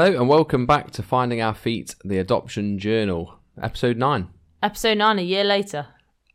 [0.00, 4.28] Hello, and welcome back to Finding Our Feet, the Adoption Journal, episode 9.
[4.62, 5.88] Episode nine, a year later.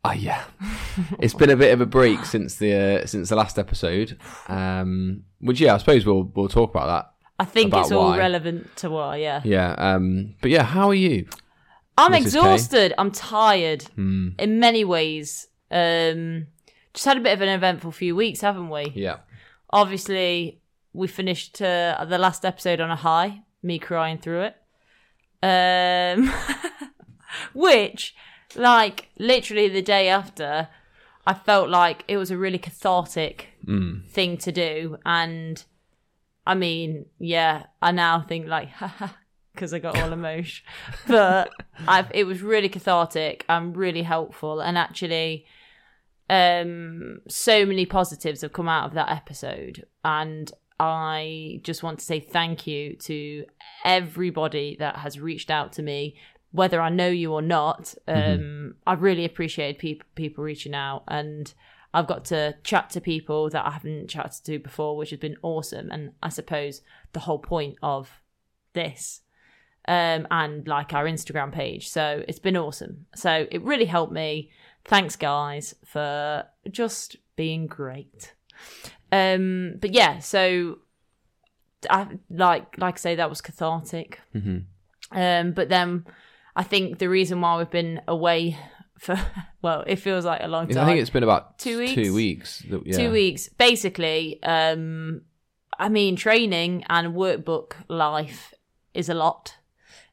[0.04, 0.44] Ah, yeah.
[1.18, 4.18] it's been a bit of a break since the uh, since the last episode.
[4.48, 7.14] Um, which, yeah, I suppose we'll we'll talk about that.
[7.38, 8.18] I think About it's all why.
[8.18, 9.40] relevant to why, yeah.
[9.44, 9.72] Yeah.
[9.78, 11.26] Um, but yeah, how are you?
[11.96, 12.16] I'm Mrs.
[12.16, 12.20] K?
[12.22, 12.94] exhausted.
[12.98, 14.28] I'm tired Hmm.
[14.38, 15.46] in many ways.
[15.70, 16.48] Um,
[16.92, 18.92] just had a bit of an eventful few weeks, haven't we?
[18.94, 19.20] Yeah.
[19.70, 20.60] Obviously,
[20.92, 24.56] we finished uh, the last episode on a high, me crying through it.
[25.42, 26.32] Um,
[27.54, 28.14] which,
[28.54, 30.68] like, literally the day after,
[31.26, 34.06] I felt like it was a really cathartic Mm.
[34.10, 34.98] thing to do.
[35.06, 35.64] And
[36.46, 39.08] I mean, yeah, I now think like, haha,
[39.54, 40.66] because I got all emotion.
[41.06, 41.50] but
[41.88, 44.60] I've, it was really cathartic and really helpful.
[44.60, 45.46] And actually,
[46.28, 49.86] um, so many positives have come out of that episode.
[50.04, 53.44] And I just want to say thank you to
[53.84, 56.16] everybody that has reached out to me,
[56.50, 57.94] whether I know you or not.
[58.08, 61.52] Um, I've really appreciated people people reaching out, and
[61.92, 65.36] I've got to chat to people that I haven't chatted to before, which has been
[65.42, 65.90] awesome.
[65.90, 68.10] And I suppose the whole point of
[68.72, 69.20] this
[69.86, 71.88] um, and like our Instagram page.
[71.88, 73.06] So it's been awesome.
[73.14, 74.50] So it really helped me.
[74.84, 78.34] Thanks, guys, for just being great.
[79.12, 80.78] Um, but yeah, so
[81.90, 84.20] I like like I say that was cathartic.
[84.32, 84.58] hmm
[85.12, 86.06] Um, but then
[86.56, 88.56] I think the reason why we've been away
[88.98, 89.18] for
[89.62, 90.84] well, it feels like a long time.
[90.84, 91.94] I think it's been about Two weeks?
[91.94, 92.58] Two weeks.
[92.70, 92.96] that- yeah.
[92.96, 95.22] two weeks basically um
[95.78, 98.54] i mean training and workbook life
[98.94, 99.56] is a lot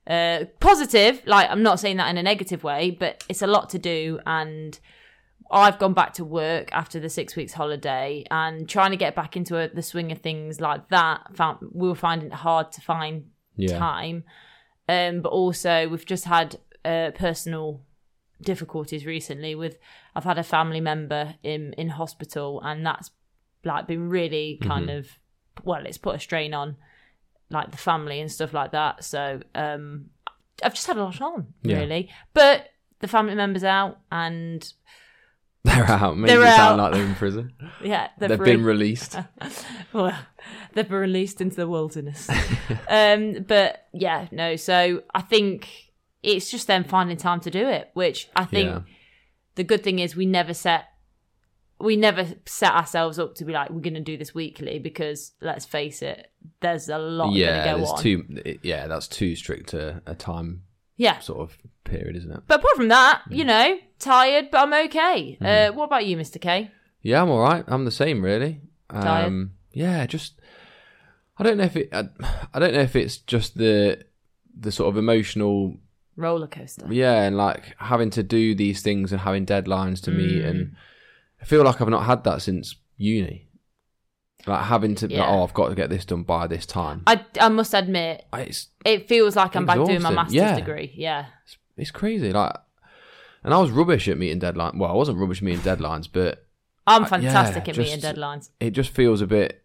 [0.07, 3.69] uh positive like i'm not saying that in a negative way but it's a lot
[3.69, 4.79] to do and
[5.51, 9.35] i've gone back to work after the six weeks holiday and trying to get back
[9.35, 12.81] into a, the swing of things like that found we were finding it hard to
[12.81, 13.25] find
[13.57, 13.77] Yeah.
[13.77, 14.23] time
[14.89, 17.81] um but also we've just had uh personal
[18.41, 19.77] difficulties recently with
[20.15, 23.11] I've had a family member in in hospital and that's
[23.63, 25.07] like been really kind of
[25.63, 26.77] well it's put a strain on
[27.51, 30.05] like the family and stuff like that so um
[30.63, 31.77] I've just had a lot on Yeah.
[31.79, 32.69] really but
[32.99, 34.73] the family member's out and
[35.63, 36.17] They're out.
[36.17, 36.91] Makes They're sound out.
[36.91, 37.53] like they're in prison.
[37.83, 38.51] yeah They've free.
[38.55, 39.15] been released.
[39.93, 40.17] well,
[40.73, 42.27] they've been released into the wilderness.
[42.89, 44.55] um, but yeah, no.
[44.55, 45.69] So I think
[46.23, 48.79] it's just them finding time to do it, which I think Yeah.
[49.55, 50.85] the good thing is we never set
[51.79, 55.31] we never set ourselves up to be like we're going to do this weekly because
[55.41, 58.43] let's face it, there's a lot yeah, going to go there's on.
[58.43, 58.59] too.
[58.63, 60.63] Yeah, that's too strict a, a time
[61.01, 61.19] yeah.
[61.19, 62.41] sort of period, isn't it?
[62.47, 63.35] But apart from that, Mm.
[63.37, 65.37] you know, tired, but I'm okay.
[65.41, 65.45] Mm-hmm.
[65.45, 66.39] Uh, what about you, Mr.
[66.39, 66.71] K?
[67.01, 67.63] Yeah, I'm all right.
[67.67, 68.61] I'm the same, really.
[68.89, 69.25] Tired?
[69.27, 70.39] Um, yeah, just
[71.37, 71.89] I don't know if it.
[71.93, 72.09] I,
[72.53, 74.03] I don't know if it's just the
[74.59, 75.77] the sort of emotional.
[76.17, 76.85] Roller coaster.
[76.89, 80.49] Yeah, and like having to do these things and having deadlines to meet, Mm.
[80.49, 80.75] and
[81.41, 83.47] I feel like I've not had that since uni.
[84.47, 87.03] Like having to, like, oh, I've got to get this done by this time.
[87.07, 90.15] I, I must admit, it's it feels like I'm back doing my Exhausting.
[90.15, 90.55] master's Yeah.
[90.55, 90.93] degree.
[90.95, 91.25] Yeah.
[91.77, 92.31] it's crazy.
[92.33, 92.55] Like,
[93.43, 94.77] and I was rubbish at meeting deadlines.
[94.77, 96.45] Well, I wasn't rubbish at meeting deadlines, but
[96.87, 98.49] I'm fantastic yeah, at meeting just- deadlines.
[98.59, 99.57] it just feels a bit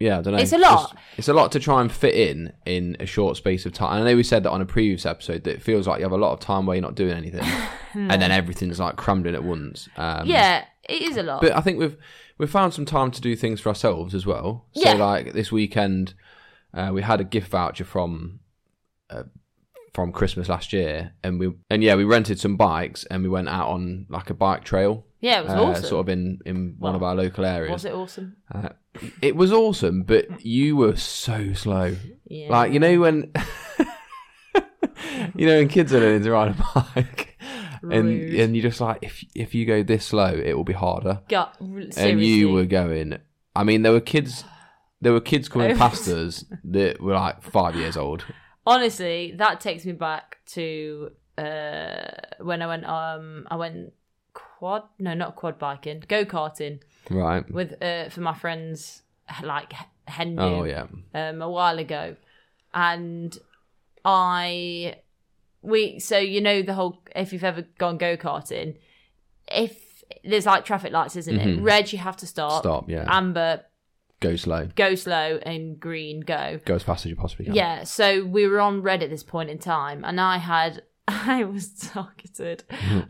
[0.00, 0.90] yeah i don't know It's a lot.
[0.90, 3.92] just- it's a lot to try and fit in in a short space of time
[4.00, 6.04] and i know we said that on a previous episode that it feels like you
[6.04, 7.44] have a lot of time where you're not doing anything
[7.94, 11.40] and then everything's like crammed in at once um yeah, it is a lot.
[11.40, 11.96] but i think we've
[12.38, 14.94] we've found some time to do things for ourselves as well so Yeah.
[14.94, 16.14] like this weekend
[16.72, 18.40] uh, we had a gift voucher from
[19.10, 19.22] uh,
[19.92, 23.48] from christmas last year and we and yeah we rented some bikes and we went
[23.48, 25.84] out on like a bike trail yeah, it was uh, awesome.
[25.84, 28.36] sort of in in one of our local areas was it awesome?
[28.54, 28.68] uh,
[29.22, 31.96] it was awesome, but you were so slow.
[32.26, 32.48] Yeah.
[32.50, 33.32] Like you know when
[35.34, 37.33] you know when kids are learning to ride a bike,
[37.92, 38.34] and Rude.
[38.40, 41.20] and you're just like if if you go this slow, it will be harder.
[41.28, 42.10] Got, seriously.
[42.10, 43.18] And you were going.
[43.56, 44.44] I mean, there were kids.
[45.00, 48.24] There were kids coming past us that were like five years old.
[48.66, 52.06] Honestly, that takes me back to uh,
[52.40, 52.84] when I went.
[52.86, 53.92] Um, I went
[54.32, 54.84] quad.
[54.98, 56.02] No, not quad biking.
[56.08, 57.48] Go karting Right.
[57.52, 59.02] with uh, for my friends
[59.42, 59.72] like
[60.08, 60.42] Henry.
[60.42, 60.86] Oh yeah.
[61.14, 62.16] um, a while ago,
[62.72, 63.36] and
[64.04, 64.96] I
[65.64, 68.76] we so you know the whole if you've ever gone go karting,
[69.50, 71.58] if there's like traffic lights, isn't it?
[71.58, 71.64] Mhm.
[71.64, 72.62] Red you have to stop.
[72.62, 72.88] Stop.
[72.88, 73.04] Yeah.
[73.08, 73.62] Amber
[74.20, 74.68] go slow.
[74.76, 76.60] go slow, and green go.
[76.64, 77.54] Go as fast as you possibly can.
[77.54, 81.44] Yeah, so we were on red at this point in time, and I had I
[81.44, 82.64] was targeted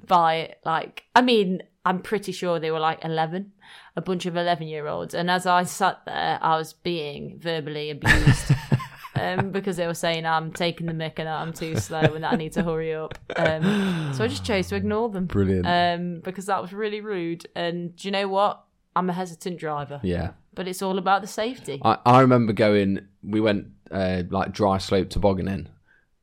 [0.07, 3.53] by like I mean, I'm pretty sure they were like 11,
[3.97, 5.15] a bunch of 11 year olds.
[5.15, 8.51] And as I sat there, I was being verbally abused
[9.15, 12.33] um, because they were saying I'm taking the mick and I'm too slow and that
[12.33, 13.17] I need to hurry up.
[13.37, 15.27] Um, so I just chose to ignore them.
[15.27, 15.67] Brilliant.
[15.67, 17.47] Um, because that was really rude.
[17.55, 18.63] And do you know what?
[18.97, 20.31] I'm a hesitant driver, yeah.
[20.55, 21.81] but it's all about the safety.
[21.85, 23.01] I, I remember going.
[23.25, 25.69] We went uh, like dry slope tobogganing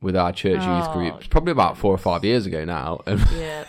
[0.00, 0.92] with our church youth Oh.
[0.94, 1.28] group.
[1.30, 3.00] Probably about four or five years ago now.
[3.06, 3.64] And yeah.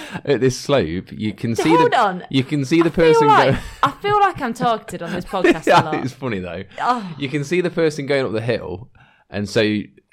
[0.24, 2.24] at this slope, you can see Hold the on.
[2.30, 3.60] you can see the I person like go.
[3.82, 5.94] I feel like I'm targeted on this podcast a lot.
[6.04, 6.64] it's funny though.
[6.80, 7.14] Oh.
[7.18, 8.90] You can see the person going up the hill,
[9.30, 9.60] and so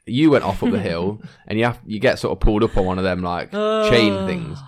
[0.06, 2.76] you went off up the hill, and you have you get sort of pulled up
[2.78, 4.60] on one of them like chain things,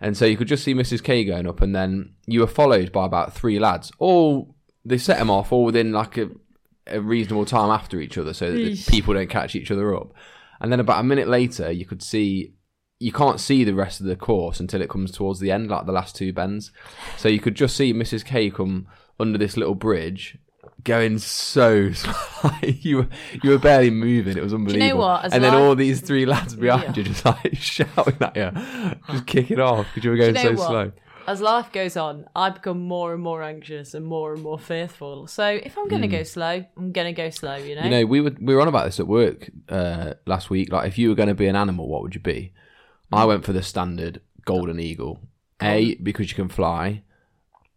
[0.00, 2.92] and so you could just see Mrs K going up, and then you were followed
[2.92, 3.92] by about three lads.
[3.98, 6.28] All they set them off all within like a,
[6.88, 10.12] a reasonable time after each other, so that the people don't catch each other up.
[10.60, 12.52] And then about a minute later, you could see.
[13.02, 15.86] You can't see the rest of the course until it comes towards the end, like
[15.86, 16.70] the last two bends.
[17.16, 18.24] So you could just see Mrs.
[18.24, 18.86] K come
[19.18, 20.38] under this little bridge,
[20.84, 22.50] going so slow.
[22.62, 23.08] you were
[23.42, 24.36] you were barely moving.
[24.36, 25.00] It was unbelievable.
[25.00, 25.24] what?
[25.24, 27.02] As And then all these three lads behind Yeah.
[27.02, 30.54] you just like shouting at you, just kicking off because you were going you know
[30.54, 30.68] so what?
[30.68, 30.92] slow.
[31.24, 35.28] As life goes on, I become more and more anxious and more and more fearful.
[35.28, 37.54] So if I'm going to go slow, I'm going to go slow.
[37.54, 37.82] You know.
[37.84, 40.72] You know, we were we were on about this at work uh, last week.
[40.72, 42.52] Like, if you were going to be an animal, what would you be?
[43.12, 45.20] I went for the standard golden eagle.
[45.60, 47.02] A because you can fly,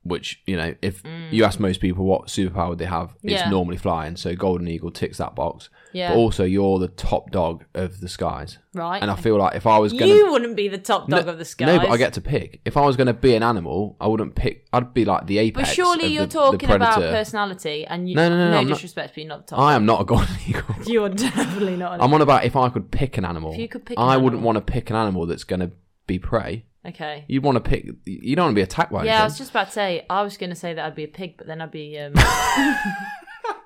[0.06, 1.46] which you know, if you mm.
[1.46, 3.34] ask most people what superpower would they have, it's.
[3.34, 3.50] Yeah.
[3.50, 4.16] normally flying.
[4.16, 5.70] So golden eagle ticks that box.
[5.94, 6.10] Yeah.
[6.10, 9.02] But also, you're the top dog of the skies, right.
[9.02, 11.32] and I feel like if I was gonna you wouldn't be the top dog no,
[11.32, 11.68] of the skies.
[11.68, 12.60] No, but I get to pick.
[12.66, 14.68] If I was going to be an animal, I wouldn't pick.
[14.74, 18.16] I'd be like the apex But surely you're the, talking the about personality, and you,
[18.16, 19.60] No, no, no, no, not- disrespect, but you're not the top.
[19.60, 20.64] I am not a golden eagle.
[20.86, 22.02] You're definitely not.
[22.02, 23.54] I'm on about if I could pick an animal.
[23.54, 25.72] If you could pick an I wouldn't want to pick an animal that's going to
[26.06, 26.66] be prey.
[26.88, 27.26] Okay.
[27.28, 27.86] You'd want to pick.
[28.06, 30.06] You don't want to be attacked by Yeah, I was just about to say.
[30.10, 32.00] I was going to say that I'd be a pig, but then I'd be.
[32.00, 32.14] Um,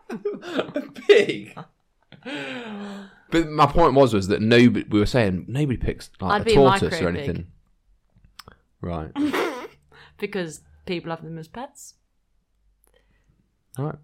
[1.07, 1.57] pig.
[3.31, 4.85] but my point was was that nobody.
[4.89, 7.47] We were saying nobody picks like I'd a a tortoise micro or anything.
[8.81, 9.11] Right.
[10.17, 11.95] because people have them as pets.
[13.77, 13.95] right.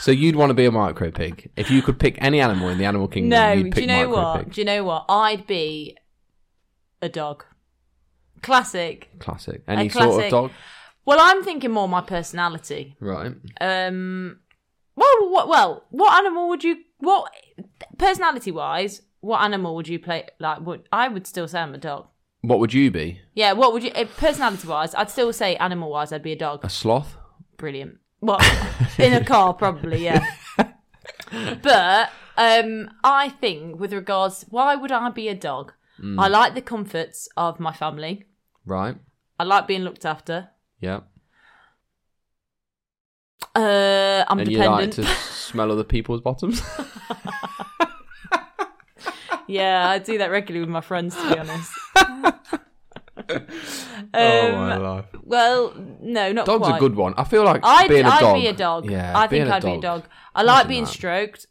[0.00, 2.78] So you'd want to be a micro pig if you could pick any animal in
[2.78, 3.30] the animal kingdom.
[3.30, 4.44] No, do you know what?
[4.44, 4.52] pig.
[4.52, 5.06] Do you know what?
[5.08, 5.96] I'd be
[7.02, 7.44] a dog.
[8.42, 9.10] Classic.
[9.18, 9.62] Classic.
[9.66, 10.50] Any A sort of dog.
[11.04, 12.96] Well, I'm thinking more my personality.
[13.00, 13.32] Right.
[13.60, 14.40] Um.
[14.94, 15.48] Well, what?
[15.48, 16.78] Well, what animal would you?
[16.98, 17.30] What
[17.96, 19.02] personality wise?
[19.20, 20.28] What animal would you play?
[20.38, 22.08] Like, would I would still say I'm a dog.
[22.42, 23.20] What would you be?
[23.34, 23.52] Yeah.
[23.52, 23.90] What would you?
[24.16, 26.64] Personality wise, I'd still say animal wise, I'd be a dog.
[26.64, 27.16] A sloth?
[27.56, 27.98] Brilliant.
[28.20, 28.40] Well,
[28.98, 30.24] in a car, probably, yeah.
[31.62, 35.72] but um, I think, with regards, why would I be a dog?
[36.00, 36.20] Mm.
[36.20, 38.24] I like the comforts of my family.
[38.68, 38.96] Right.
[39.40, 40.50] I like being looked after.
[40.80, 41.00] Yeah.
[43.54, 46.60] Uh, I'm and you like to smell other people's bottoms?
[49.48, 51.72] yeah, I do that regularly with my friends, to be honest.
[54.14, 55.06] oh Um, my life.
[55.22, 56.76] Well, no, not Dog's quite.
[56.76, 57.14] a good one.
[57.16, 58.34] I feel like I'd, being a I'd dog.
[58.36, 58.90] be a dog.
[58.90, 60.02] Yeah, I think I'd be a dog.
[60.02, 60.04] dog.
[60.34, 60.92] I like Imagine being that.
[60.92, 61.46] stroked.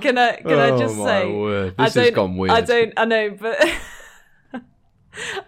[0.00, 1.74] Can I can I Oh just my say word.
[1.78, 2.52] I This has don't- gone weird.
[2.52, 3.58] I don't I know, but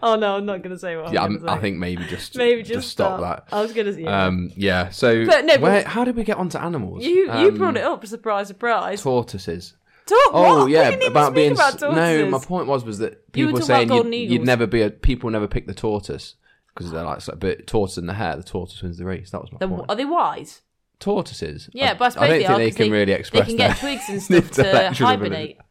[0.03, 1.13] oh no, I'm not gonna say what.
[1.13, 1.57] yeah, I'm I'm, gonna say.
[1.57, 3.49] I think maybe just maybe just, stop, stop.
[3.51, 4.27] I was gonna say yeah.
[4.27, 4.91] Um, yeah.
[4.91, 7.05] So, But no, but- how did we get onto animals?
[7.05, 8.07] you you Um, brought it up.
[8.07, 9.03] Surprise, surprise.
[9.03, 9.75] Tortoises.
[10.07, 10.19] Talk.
[10.33, 10.71] Oh what?
[10.71, 12.31] yeah, about being about no.
[12.31, 15.49] My point was was that people were saying you'd, you'd never be a people never
[15.49, 16.37] pick the tortoise
[16.73, 19.31] because they're like, but tortoise in the hare, the tortoise wins the race.
[19.33, 19.87] That was my The- point.
[19.89, 20.63] are they wise?
[21.01, 21.69] Tortoises.
[21.73, 23.47] Yeah, I, but I suppose I don't they think are, they can they- really express.
[23.47, 25.59] They can get twigs and stuff to hibernate.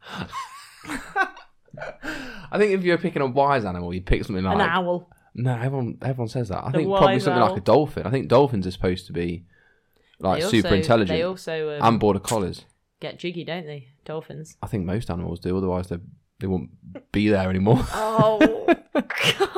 [2.50, 5.10] I think if you're picking a wise animal, you'd pick something like An owl.
[5.34, 6.64] No, everyone everyone says that.
[6.64, 7.50] I The think probably something owl.
[7.50, 8.06] like a dolphin.
[8.06, 9.44] I think dolphins are supposed to be
[10.18, 12.64] like They also- super intelligent They also um, and border collies.
[13.00, 13.88] get jiggy, don't they?
[14.04, 14.56] Dolphins.
[14.62, 15.56] I think most animals do.
[15.56, 15.98] Otherwise, they
[16.38, 16.70] they won't
[17.12, 17.84] be there anymore.
[17.94, 18.38] Oh,
[18.94, 19.50] God.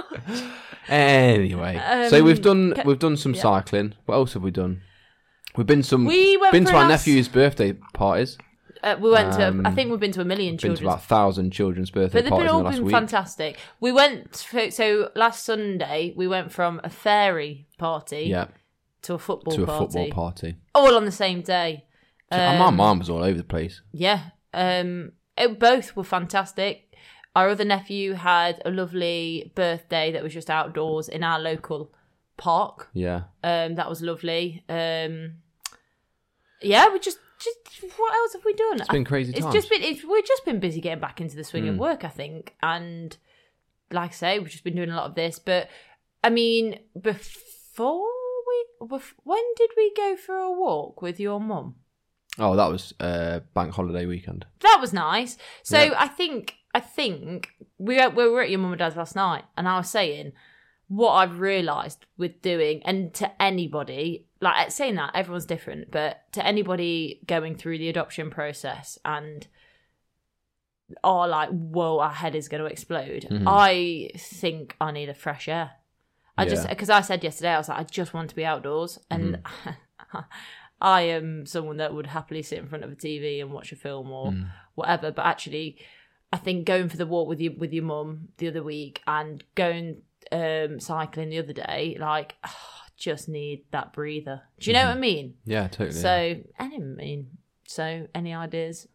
[0.89, 3.43] anyway, so Um, we've done we've done some yeah.
[3.43, 3.95] cycling.
[4.07, 4.83] What else have we done?
[5.59, 8.39] We've been some we went been to our nephew's birthday parties.
[8.81, 9.69] Uh, we went Um, to.
[9.69, 12.19] I think we've been to a million Been to children's about a thousand children's birthday
[12.19, 12.95] But they've parties in all the last been week.
[12.95, 13.59] fantastic.
[13.81, 16.15] We went so, so last Sunday.
[16.17, 18.47] We went from a fairy party Yeah,
[19.03, 20.57] to a football to a party, football party.
[20.77, 21.87] all on the same day.
[22.31, 23.81] And my Um, mum was all over the place.
[23.93, 24.21] Yeah,
[24.55, 26.95] um, it, both were fantastic.
[27.35, 31.93] Our other nephew had a lovely birthday that was just outdoors in our local
[32.37, 32.91] park.
[32.93, 33.23] Yeah.
[33.43, 34.63] Um, that was lovely.
[34.69, 35.39] Um,
[36.63, 37.59] yeah, we just just
[37.99, 38.81] what else have we done?
[38.81, 41.45] It's been crazy It's just been it's we've just been busy getting back into the
[41.45, 41.79] swing of Mm.
[41.79, 43.17] work, I think, and
[43.91, 45.39] like I say, we've just been doing a lot of this.
[45.39, 45.69] But
[46.25, 48.07] I mean, before
[48.47, 51.77] we, bef- when did we go for a walk with your mum?
[52.41, 54.47] Oh, that was uh, bank holiday weekend.
[54.61, 55.37] That was nice.
[55.63, 55.95] So Yeah.
[55.97, 59.45] I think I think we were, we were at your mum and dad's last night,
[59.57, 60.33] and I was saying
[60.89, 66.47] what I've realised with doing, and to anybody like saying that everyone's different, but to
[66.47, 69.47] anybody going through the adoption process and
[71.05, 73.27] are like, whoa, our head is going to explode.
[73.31, 73.45] Mhm.
[73.47, 75.73] I think I need a fresh air.
[76.39, 78.99] I just because I said yesterday, I was like, I just want to be outdoors,
[79.11, 79.43] and
[80.81, 83.77] I am someone that would happily sit in front of a TV and watch a
[83.77, 84.47] film or Mm.
[84.77, 85.11] whatever.
[85.11, 85.79] But actually,
[86.33, 89.43] I think going for the walk with you with your mum the other week and
[89.57, 90.03] going
[90.33, 92.35] um, cycling the other day, like,
[92.97, 94.43] just need that breather.
[94.61, 95.35] Do you know what I mean?
[95.45, 95.93] Yeah, totally.
[95.93, 97.29] So, any mean,
[97.67, 98.89] so any ideas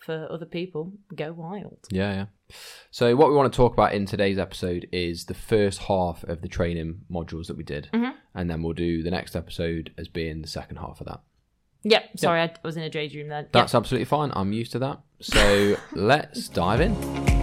[0.00, 0.92] for other people?
[1.14, 1.78] Go wild.
[1.90, 2.24] Yeah, yeah.
[2.90, 6.40] So what we want to talk about in today's episode is the first half of
[6.40, 8.14] the training modules that we did, Mhm.
[8.34, 11.20] and then we'll do the next episode as being the second half of that.
[11.84, 12.18] Yep.
[12.18, 13.46] Sorry, I was in a daydream then.
[13.52, 14.32] That's absolutely fine.
[14.34, 15.00] I'm used to that.
[15.20, 17.37] So let's dive in.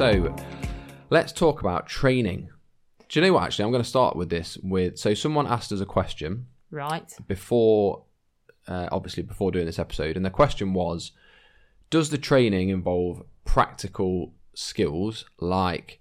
[0.00, 0.34] So
[1.10, 2.48] let's talk about training.
[3.10, 3.42] Do you know what?
[3.42, 4.56] Actually, I'm going to start with this.
[4.62, 7.12] With so someone asked us a question right.
[7.28, 8.04] before,
[8.66, 11.12] uh, obviously before doing this episode, and the question was,
[11.90, 16.00] does the training involve practical skills like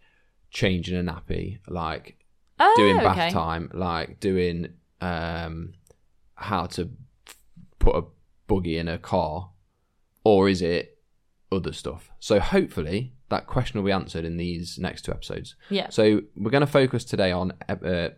[0.50, 2.16] changing a nappy, like
[2.58, 3.32] Oh, doing bath okay.
[3.32, 4.70] time, like doing
[5.02, 5.74] um,
[6.36, 6.90] how to
[7.80, 8.04] put a
[8.48, 9.50] buggy in a car,
[10.24, 11.00] or is it
[11.52, 12.12] other stuff?
[12.22, 15.56] So hopefully that question will be answered in these next two episodes.
[15.70, 15.90] Yeah.
[15.90, 18.10] So we're going to focus today on uh,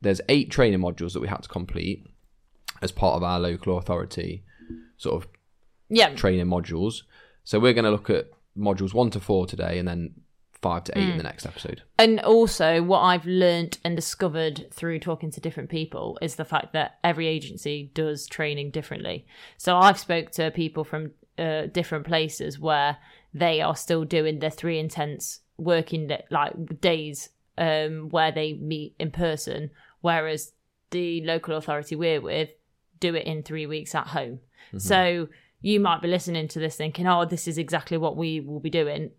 [0.00, 2.06] there's eight training modules that we had to complete
[2.82, 4.44] as part of our local authority
[4.96, 5.28] sort of
[5.88, 6.14] Yeah.
[6.14, 7.02] training modules.
[7.44, 8.26] So we're going to look at
[8.56, 10.14] modules one to four today, and then
[10.60, 11.10] five to eight Hmm.
[11.12, 11.82] in the next episode.
[11.98, 16.72] And also, what I've learnt and discovered through talking to different people is the fact
[16.74, 19.26] that every agency does training differently.
[19.56, 22.98] So I've spoke to people from uh, different places where
[23.34, 29.10] they are still doing their three intense working like days um, where they meet in
[29.10, 29.70] person,
[30.00, 30.52] whereas
[30.90, 32.48] the local authority we're with
[32.98, 34.40] do it in three weeks at home.
[34.76, 35.28] So
[35.62, 38.70] you might be listening to this thinking, "Oh, this is exactly what we will be
[38.70, 39.10] doing."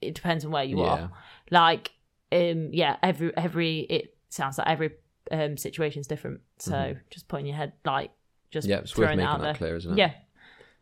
[0.00, 0.92] It depends on where you Yeah.
[0.94, 1.10] are
[1.50, 1.90] like
[2.32, 4.90] um yeah every every it sounds like every
[5.32, 8.12] um situation's different so just putting your head like
[8.52, 9.98] just Yeah, it's worth making out that there clear, isn't it?
[9.98, 10.12] yeah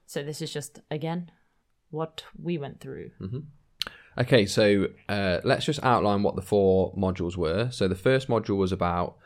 [0.07, 1.31] so this is just again
[1.91, 3.11] what we went through
[4.19, 7.71] Okay, so uh, let's just outline what the four modules were.
[7.71, 9.17] So the first module was about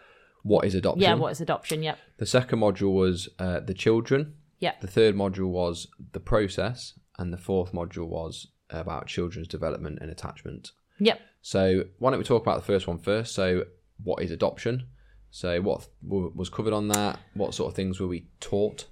[0.43, 1.01] what is adoption.
[1.03, 4.35] yeah what is adoption yep The second module was uh, the children.
[4.61, 4.81] Yep.
[4.83, 10.11] The third module was the process, and the fourth module was about children's development and
[10.11, 10.73] attachment.
[10.99, 13.35] yep So why don't we talk about the first one first?
[13.35, 13.65] So
[14.03, 14.89] what is adoption?
[15.31, 17.19] So what was covered on that?
[17.33, 18.87] What sort of things were we taught?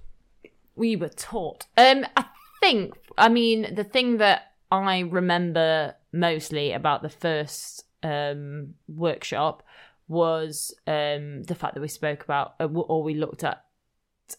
[0.73, 2.23] we were taught um i
[2.61, 9.63] think i mean the thing that i remember mostly about the first um workshop
[10.07, 13.65] was um the fact that we spoke about uh, or we looked at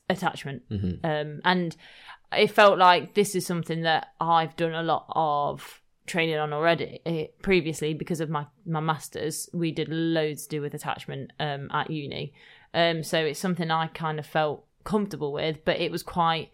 [0.09, 0.63] attachment.
[0.71, 1.01] Mhm.
[1.05, 1.77] um and
[2.35, 7.01] it felt like this is something that i've done a lot of training on already
[7.07, 9.49] eh, previously because of my my masters.
[9.55, 12.33] We did loads to do with attachment um at uni.
[12.75, 16.51] Um so it's something i kind of felt comfortable with but it was quite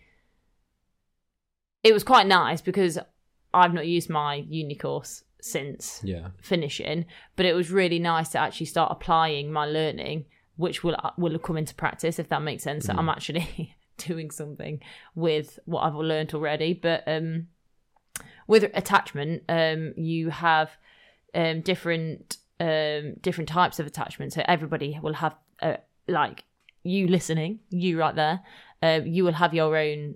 [1.83, 2.99] it was quite nice because
[3.55, 6.29] i've not used my uni course since Yeah.
[6.43, 7.07] finishing
[7.37, 11.57] but it was really nice to actually start applying my learning which will will come
[11.57, 14.81] into practice if that makes sense that i'm actually doing something
[15.15, 16.73] with what i've learned already.
[16.73, 17.49] But um
[18.47, 20.71] with attachment um you have
[21.35, 24.33] um different um different types of attachment.
[24.33, 25.77] So everybody will have uh,
[26.09, 26.45] like
[26.83, 28.41] you listening you right there
[28.83, 30.15] uh, you will have your own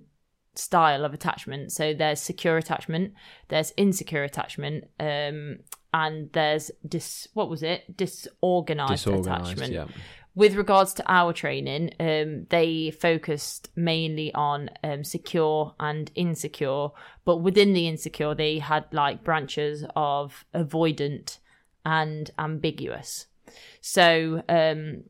[0.55, 3.13] style of attachment so there's secure attachment
[3.49, 5.57] there's insecure attachment um
[5.93, 9.51] and there's dis what was it disorganized, Disorganized.
[9.51, 9.87] attachment Yeah.
[10.35, 16.87] with regards to our training, um, they focused mainly on um, secure and insecure,
[17.23, 21.37] but within the insecure, they had like branches of avoidant
[21.85, 23.27] and ambiguous.
[23.81, 25.03] So, um,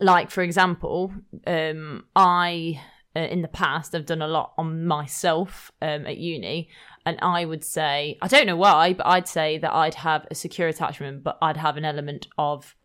[0.00, 1.14] like for example,
[1.46, 2.82] um, I
[3.16, 6.68] uh, in the past I've done a lot on myself um, at uni,
[7.06, 10.34] and I would say I don't know why, but I'd say that I'd have a
[10.34, 12.76] secure attachment, but I'd have an element of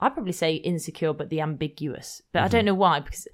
[0.00, 2.22] I'd probably say insecure, but the ambiguous.
[2.32, 3.26] But I don't know why because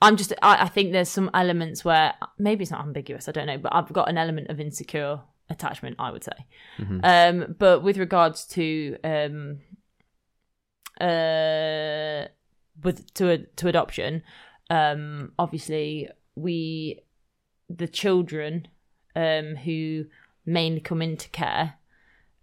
[0.00, 3.28] I'm just I, I think there's some elements where maybe it's not ambiguous.
[3.28, 5.96] I don't know, but I've got an element of insecure attachment.
[5.98, 6.46] I would say.
[7.02, 9.60] Um, but with regards to um,
[11.00, 12.28] uh,
[12.82, 14.22] with to to adoption,
[14.70, 17.00] um, obviously we
[17.68, 18.68] the children
[19.16, 20.06] um who
[20.46, 21.74] mainly come into care,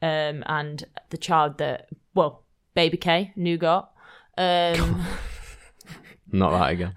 [0.01, 3.89] um, and the child that well, baby K, Nougat,
[4.38, 5.05] um.
[6.32, 6.94] Not that again.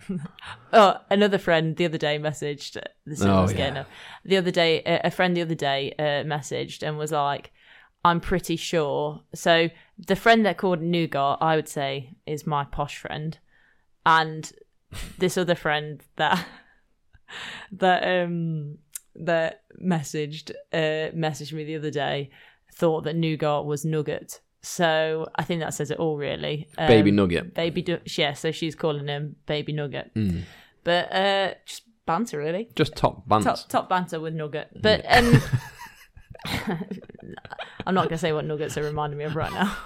[0.72, 2.82] Oh, another friend the other day messaged.
[3.06, 3.82] Is Oh, getting yeah.
[3.82, 3.88] up.
[4.24, 7.52] The other day, a a friend the other day uh, messaged and was like,
[8.04, 9.68] "I'm pretty sure." So
[9.98, 13.38] the friend that called Nougat, I would say, is my posh friend,
[14.06, 14.50] and
[15.18, 16.46] this other friend that
[17.72, 18.78] that um
[19.14, 22.30] that messaged uh messaged me the other day
[22.72, 24.40] thought that Nougat was Nugget.
[24.62, 26.68] So I think that says it all, really.
[26.76, 27.54] Um, Baby Nugget.
[27.54, 28.32] Baby, du- yeah.
[28.32, 30.14] So she's calling him Baby Nugget.
[30.14, 30.42] Mm.
[30.84, 32.68] But uh, just banter, really.
[32.74, 33.50] Just top banter.
[33.50, 34.68] Top top banter with Nugget.
[34.80, 35.40] But um,
[37.86, 39.76] I'm not going to say what Nuggets are reminding me of right now.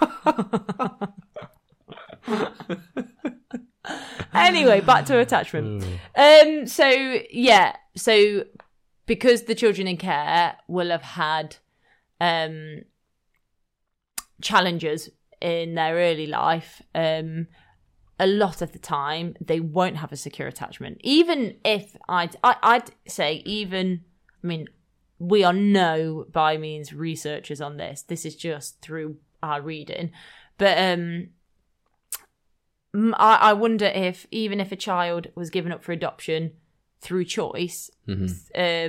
[4.33, 5.83] anyway, back to attachment.
[6.15, 6.87] Um, so
[7.31, 8.45] yeah, so
[9.05, 11.57] because the children in care will have had
[12.21, 12.83] um
[14.41, 15.09] challenges
[15.41, 17.47] in their early life, um,
[18.19, 20.99] a lot of the time they won't have a secure attachment.
[21.01, 24.01] Even if I'd, I, I'd say, even,
[24.43, 24.67] I mean,
[25.19, 28.03] we are no by means researchers on this.
[28.03, 30.11] This is just through our reading.
[30.57, 31.29] But um,
[32.95, 36.51] I, I wonder if even if a child was given up for adoption
[37.01, 38.25] through choice, Mm-hmm.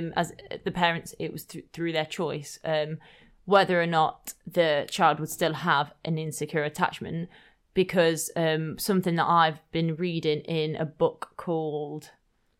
[0.07, 2.97] um, as the parents, it was through, through their choice, um,
[3.45, 7.29] whether or not the child would still have an insecure attachment.
[7.73, 12.11] Because um, something that I've been reading in a book called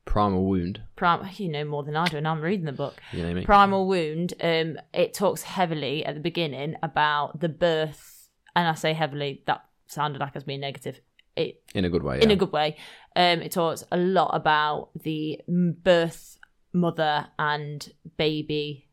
[0.03, 0.81] Primal Wound.
[0.97, 2.95] Prim- you know more than I do, and I'm reading the book.
[3.13, 4.34] You know Primal Wound.
[4.41, 9.41] Um, it talks heavily at the beginning about the birth, and I say heavily.
[9.47, 10.99] That sounded like I was being negative.
[11.35, 12.21] It In a good way.
[12.21, 12.33] in yeah.
[12.35, 12.77] a good way.
[13.15, 16.37] Um, it talks a lot about the birth,
[16.73, 18.87] mother, and baby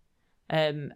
[0.50, 0.92] um,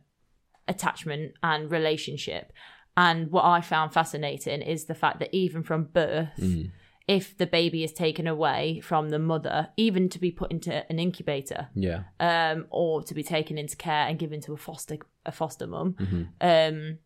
[0.69, 2.53] attachment and relationship.
[2.97, 6.71] And what I found fascinating is the fact that even from birth, Mm.
[7.07, 10.99] if the baby is taken away from the mother, even to be put into an
[10.99, 12.05] incubator, Yeah.
[12.19, 15.95] um, or to be taken into care and given to a foster a foster mum,
[16.01, 16.23] Mm-hmm.
[16.41, 16.99] um,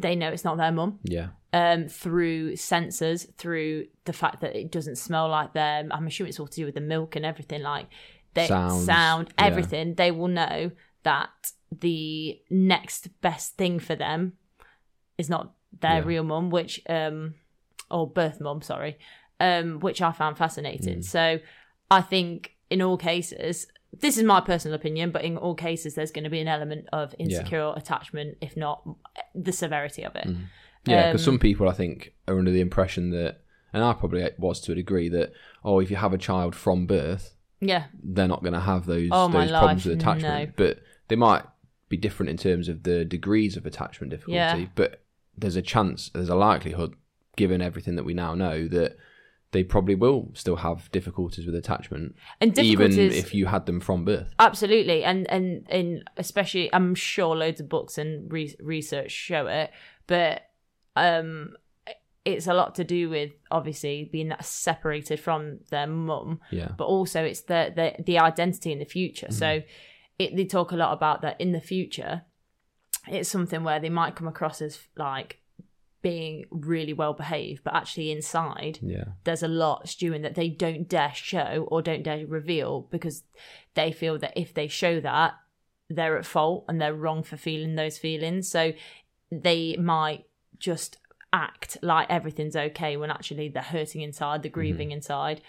[0.00, 1.28] they know it's not their mum Yeah.
[1.52, 5.90] um, through sensors, through the fact that it doesn't smell like them.
[5.92, 7.86] I'm assuming it's all to do with the milk and everything, like
[8.34, 9.46] they Sounds, sound, yeah.
[9.46, 9.94] everything.
[9.94, 10.70] They will know
[11.02, 11.30] that
[11.86, 14.34] the next best thing for them
[15.16, 16.04] is not their Yeah.
[16.06, 17.34] real mum, which um,
[17.90, 18.98] or birth mum, sorry,
[19.40, 20.38] um, which I found Mm.
[20.38, 21.02] fascinating.
[21.02, 21.38] So
[21.90, 23.66] I think in all cases.
[24.00, 26.86] This is my personal opinion, but in all cases, there's going to be an element
[26.92, 28.86] of insecure attachment, if not
[29.34, 30.28] the severity of it.
[30.84, 33.40] Yeah, because Um, some people I think are under the impression that,
[33.72, 35.32] and I probably was to a degree that,
[35.64, 39.08] oh, if you have a child from birth, Yeah, they're not going to have those
[39.10, 40.48] Oh, those problems life, with attachment.
[40.48, 40.52] no.
[40.56, 41.44] But they might
[41.88, 44.34] be different in terms of the degrees of attachment difficulty.
[44.36, 44.66] Yeah.
[44.74, 45.02] But
[45.36, 46.94] there's a chance, there's a likelihood,
[47.36, 48.96] given everything that we now know, that
[49.52, 52.98] they probably will still have difficulties with attachment, and difficulties.
[52.98, 54.32] even if you had them from birth.
[54.38, 59.70] Absolutely, and and and especially, I'm sure loads of books and re- research show it,
[60.06, 60.42] but
[60.96, 61.54] um,
[62.24, 66.72] it's a lot to do with obviously being that separated from their mum, Yeah.
[66.76, 69.28] but also it's the the the identity in the future.
[69.30, 69.62] So
[70.18, 72.22] it, they talk a lot about that in the future.
[73.06, 75.37] It's something where they might come across as like
[76.00, 79.04] being really well behaved, but actually inside Yeah.
[79.24, 83.24] there's a lot stewing that they don't dare show or don't dare reveal because
[83.74, 85.34] they feel that if they show that,
[85.90, 88.48] they're at fault and they're wrong for feeling those feelings.
[88.48, 88.72] So
[89.32, 90.26] they might
[90.58, 90.98] just
[91.32, 95.40] act like everything's okay when actually they're hurting inside, they're grieving inside.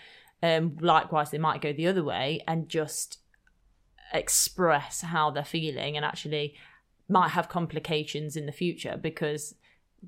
[0.41, 3.19] Um, likewise, they might go the other way and just
[4.13, 6.55] express how they're feeling and actually
[7.07, 9.55] might have complications in the future because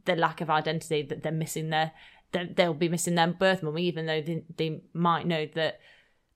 [0.06, 1.91] the lack of identity that they're missing their
[2.32, 5.80] that they'll be missing their birth mum even though they, they might know that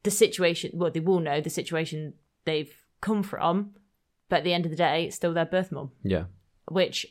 [0.03, 2.13] the situation well they will know the situation
[2.45, 3.71] they've come from
[4.29, 6.25] but at the end of the day it's still their birth mum Yeah.
[6.69, 7.05] which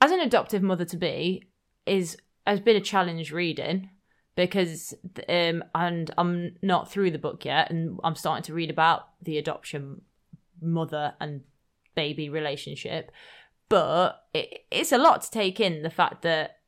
[0.00, 1.48] as an adoptive mother to be
[1.86, 3.90] is has been a challenge reading
[4.36, 4.92] because
[5.28, 9.38] um and I'm not through the book yet and I'm starting to read about the
[9.38, 10.02] adoption
[10.60, 11.42] mother and
[11.94, 13.12] baby relationship
[13.68, 16.58] but it, it's a lot to take in the fact that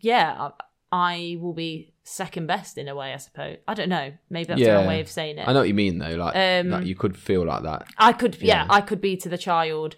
[0.00, 0.50] yeah
[0.90, 4.60] I will be second best in a way I suppose I don't know maybe that's
[4.60, 6.14] the wrong way of saying it I know what you mean though.
[6.16, 7.86] Like, Um, like you could feel like that.
[7.96, 8.66] I could yeah, Yeah.
[8.68, 9.96] I could be to the child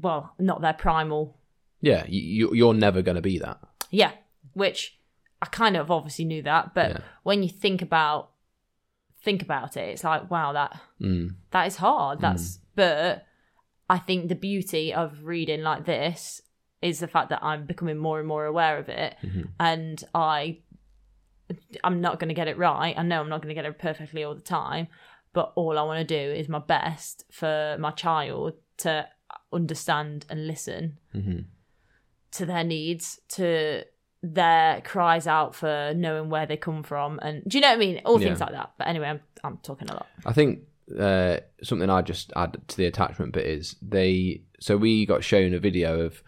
[0.00, 1.36] well not their primal
[1.80, 3.58] Yeah, you, you, you're never going to be that.
[3.90, 4.12] Yeah,
[4.54, 4.98] which
[5.40, 6.98] I kind of obviously knew that, but Yeah.
[7.22, 8.30] when you think about
[9.22, 11.34] think about it, it's like wow, that Mm.
[11.50, 12.20] that is hard.
[12.20, 13.24] That's but
[13.90, 16.42] I think the beauty of reading like this
[16.82, 19.16] is the fact that I'm becoming more and more aware of it,
[19.58, 20.58] and I
[21.82, 22.94] I'm not going to get it right.
[22.96, 24.88] I know I'm not going to get it perfectly all the time,
[25.32, 29.08] but all I want to do is my best for my child to
[29.52, 31.46] understand and listen Mhm.
[32.32, 33.84] to their needs, to
[34.22, 37.78] their cries out for knowing where they come from, and do you know what I
[37.78, 38.00] mean?
[38.04, 38.72] All things like that.
[38.76, 40.06] But anyway, I'm I'm talking a lot.
[40.26, 40.64] I think
[40.98, 44.42] uh, something I just add to the attachment bit is they.
[44.60, 46.22] So we got shown a video of.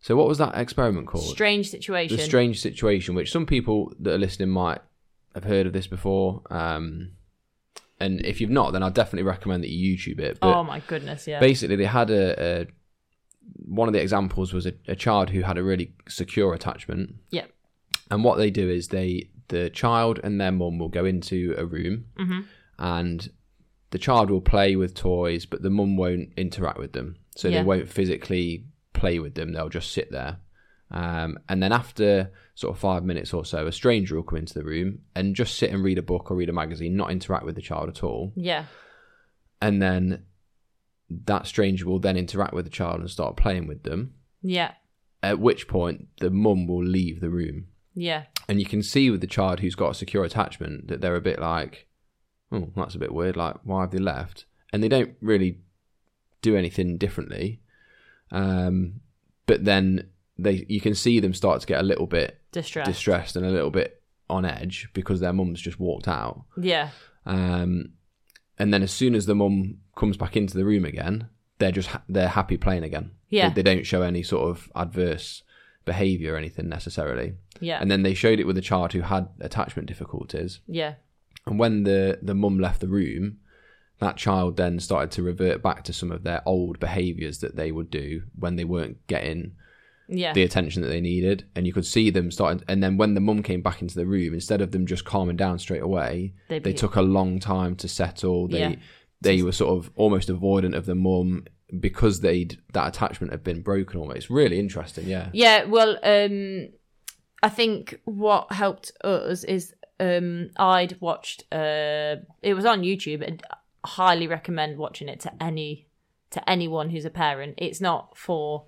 [0.00, 1.24] So what was that experiment called?
[1.24, 2.16] Strange situation.
[2.16, 4.80] the strange situation, which some people that are listening might
[5.34, 6.42] have heard of this before.
[6.50, 7.12] Um,
[8.00, 10.38] and if you've not, then I definitely recommend that you YouTube it.
[10.40, 11.40] But oh my goodness, yeah.
[11.40, 12.66] basically, they had a, a
[13.66, 17.16] one of the examples was a, a child who had a really secure attachment.
[17.30, 17.46] Yeah.
[18.10, 21.64] And what they do is they the child and their mum will go into a
[21.66, 22.44] room, Mhm.
[22.78, 23.28] and
[23.90, 27.16] the child will play with toys, but the mum won't interact with them.
[27.36, 27.58] So Yeah.
[27.60, 30.38] they won't physically play with them; they'll just sit there.
[30.90, 34.54] Um, and then after sort of five minutes or so, a stranger will come into
[34.54, 37.44] the room and just sit and read a book or read a magazine, not interact
[37.44, 38.32] with the child at all.
[38.36, 38.64] Yeah.
[39.60, 40.24] And then
[41.10, 44.14] that stranger will then interact with the child and start playing with them.
[44.42, 44.72] Yeah.
[45.22, 47.66] At which point, the mum will leave the room.
[47.94, 48.24] Yeah.
[48.48, 51.20] And you can see with the child who's got a secure attachment that they're a
[51.20, 51.87] bit like,
[52.52, 53.36] oh, that's a bit weird.
[53.36, 54.44] Like, why have they left?
[54.72, 55.58] And they don't really
[56.42, 57.60] do anything differently.
[58.30, 59.00] Um,
[59.46, 60.08] but then
[60.38, 62.86] they, you can see them start to get a little bit Distress.
[62.86, 66.44] distressed and a little bit on edge because their mum's just walked out.
[66.60, 66.90] yeah.
[67.26, 67.90] Um,
[68.58, 71.88] and then as soon as the mum comes back into the room again, they're just
[71.88, 73.10] ha- they're happy playing again.
[73.28, 73.48] Yeah.
[73.50, 75.42] They, they don't show any sort of adverse
[75.84, 77.34] behavior or anything necessarily.
[77.60, 77.78] Yeah.
[77.80, 80.60] And then they showed it with a child who had attachment difficulties.
[80.66, 80.94] yeah.
[81.48, 83.38] And when the the mum left the room,
[83.98, 87.72] that child then started to revert back to some of their old behaviors that they
[87.72, 89.52] would do when they weren't getting
[90.08, 90.32] Yeah.
[90.32, 91.44] the attention that they needed.
[91.56, 92.62] And you could see them starting.
[92.68, 95.36] And then when the mum came back into the room, instead of them just calming
[95.36, 98.46] down straight away, They they took a long time to settle.
[98.48, 98.74] They Yeah.
[99.20, 101.44] they were sort of almost avoidant of the mum
[101.80, 103.98] because they'd that attachment had been broken.
[104.00, 105.06] Almost It's really interesting.
[105.08, 105.28] Yeah.
[105.32, 106.68] Yeah, well, um,
[107.42, 111.44] I think what helped us is um, I'd watched.
[111.52, 113.42] Uh, it was on YouTube, and
[113.84, 115.86] highly recommend watching it to any
[116.30, 117.54] to anyone who's a parent.
[117.58, 118.66] It's not for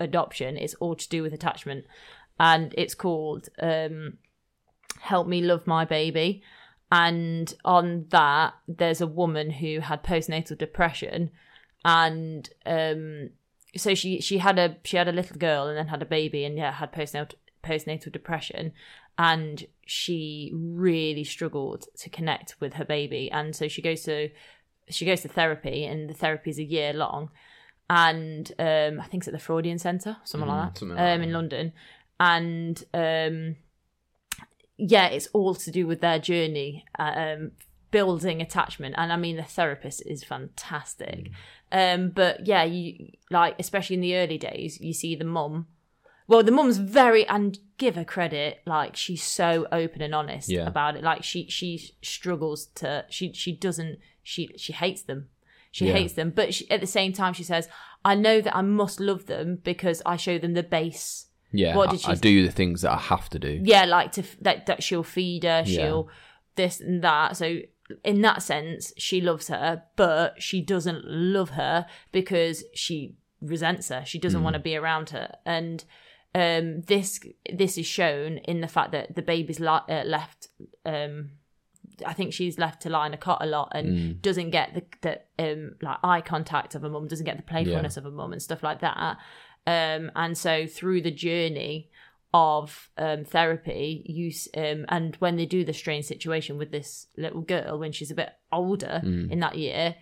[0.00, 1.84] adoption; it's all to do with attachment,
[2.38, 4.18] and it's called um,
[5.00, 6.42] "Help Me Love My Baby."
[6.90, 11.30] And on that, there's a woman who had postnatal depression,
[11.84, 13.30] and um,
[13.76, 16.44] so she she had a she had a little girl and then had a baby
[16.44, 18.72] and yeah had postnatal postnatal depression
[19.18, 23.30] and she really struggled to connect with her baby.
[23.30, 24.30] And so she goes to
[24.88, 27.30] she goes to therapy and the therapy is a year long.
[27.88, 31.22] And um i think it's at the freudian center something like that something like um
[31.22, 31.72] in london.
[32.18, 33.56] And um
[34.76, 37.52] yeah it's all to do with their journey um
[37.92, 38.96] building attachment.
[38.98, 41.30] And i mean the therapist is fantastic.
[41.70, 45.68] Um but yeah you like especially in the early days you see the mum.
[46.26, 50.66] Well the mum's very and give her credit like she's so open and honest Yeah.
[50.66, 55.28] about it like she she struggles to she she doesn't she she hates them
[55.70, 55.92] she Yeah.
[55.94, 57.68] hates them but she, at the same time she says
[58.04, 61.76] i know that i must love them because i show them the base Yeah.
[61.76, 63.60] What did she I s- do the things that I have to do.
[63.62, 66.08] yeah like to that, that she'll feed her she'll
[66.54, 67.58] this and that so
[68.04, 74.02] in that sense she loves her but she doesn't love her because she resents her
[74.06, 74.44] she doesn't hmm.
[74.44, 75.84] want to be around her and
[76.42, 77.10] um this
[77.62, 80.40] this is shown in the fact that the baby's li- uh, left
[80.84, 81.14] um
[82.10, 83.86] I think she's left to lie in a cot a lot and
[84.28, 85.14] doesn't get the, the
[85.52, 88.42] um like eye contact of a mum, doesn't get the playfulness of a mum and
[88.48, 89.16] stuff like that.
[89.68, 91.90] Um, and so through the journey
[92.34, 97.40] of um, therapy, s- um, and when they do the strange situation with this little
[97.40, 99.00] girl when she's a bit older
[99.32, 99.94] in that year,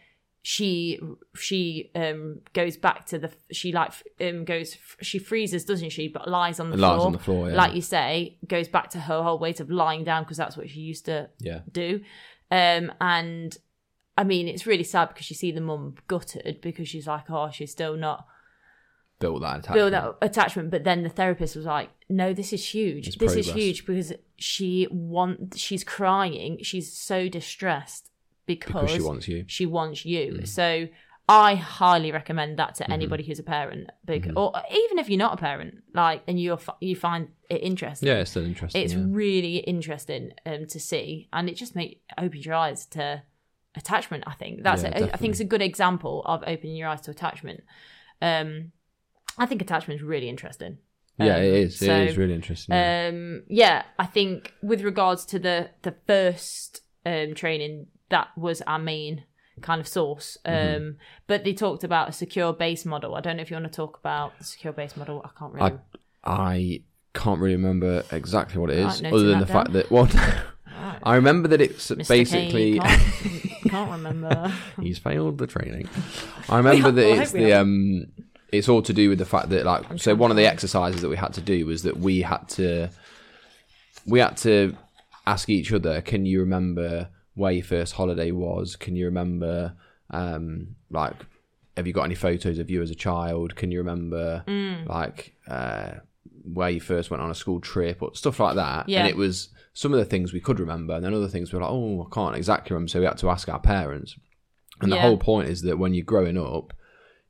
[0.47, 1.01] she
[1.35, 6.07] she um goes back to the she like um goes she freezes doesn't she?
[6.07, 7.07] But lies on the Lies floor.
[7.07, 7.57] on the floor, yeah.
[7.57, 10.69] like you say goes back to her whole weight of lying down because that's what
[10.69, 11.61] she used to Yeah.
[11.73, 12.03] do.
[12.51, 13.57] Um and
[14.19, 17.49] i mean it's really sad because you see the mum gutted because she's like oh
[17.51, 18.27] she's still not
[19.21, 19.75] Built that attachment.
[19.77, 20.71] build that attachment.
[20.71, 23.07] But then the therapist was like no this is huge.
[23.09, 26.59] It's this is huge because she want she's crying.
[26.63, 28.11] She's so distressed
[28.47, 29.45] because, because she wants you.
[29.47, 30.49] she wants you Mm.
[30.49, 30.89] so
[31.29, 32.93] i highly recommend that to Mm-hmm.
[32.93, 36.59] anybody who's a parent big or even if you're not a parent like and you
[36.81, 38.83] you find it interesting Yeah, it's still interesting.
[38.83, 39.05] it's yeah.
[39.09, 43.23] really interesting um, to see and it just makes opens your eyes to
[43.77, 46.89] attachment i think that's Yeah, a, i think it's a good example of opening your
[46.89, 47.61] eyes to attachment
[48.23, 48.73] um
[49.39, 50.79] i think attachment is really interesting
[51.17, 51.79] yeah, Um, it is.
[51.79, 52.75] so, it is really interesting.
[52.75, 53.09] yeah.
[53.09, 58.79] um yeah i think with regards to the the first um training that was our
[58.79, 59.25] main
[59.61, 60.39] kind of source.
[60.45, 60.91] Um Mm-hmm.
[61.27, 63.15] but they talked about a secure base model.
[63.15, 65.17] I don't know if you want to talk about the secure base model.
[65.25, 65.79] I can't really.
[66.25, 70.09] I can't really remember exactly what it is, other than the fact that well,
[71.11, 72.09] I remember that it's Mr.
[72.09, 74.53] basically K, can't, can't remember.
[74.81, 75.89] He's failed the training.
[76.49, 78.07] I remember that it's the um,
[78.53, 81.09] it's all to do with the fact that like so one of the exercises that
[81.09, 82.89] we had to do was that we had to
[84.07, 84.77] we had to
[85.27, 88.77] ask each other, can you remember where your first holiday was?
[88.77, 89.75] Can you remember
[90.11, 91.15] um like
[91.77, 93.57] have you got any photos of you as a child?
[93.57, 94.87] Can you remember Mm.
[94.89, 95.95] like uh
[96.53, 98.89] where you first went on a school trip or stuff like that?
[98.89, 99.01] Yeah.
[99.01, 101.57] And it was some of the things we could remember, and then other things we
[101.59, 102.91] were like, oh, I can't exactly remember.
[102.91, 104.15] So we had to ask our parents.
[104.81, 105.03] And the Yeah.
[105.03, 106.73] whole point is that when you're growing up,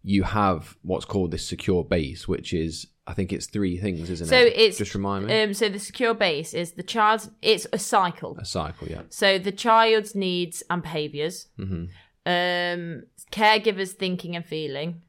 [0.03, 4.27] you have what's called this secure base, which is I think it's three things, isn't
[4.29, 4.55] So it?
[4.57, 5.43] it's just remind me.
[5.43, 7.31] Um, so the secure base is the child's.
[7.43, 8.37] It's a cycle.
[8.39, 9.03] a cycle, yeah.
[9.11, 11.85] So the child's needs and behaviors, hmm
[12.27, 15.03] um, caregivers' thinking and feeling,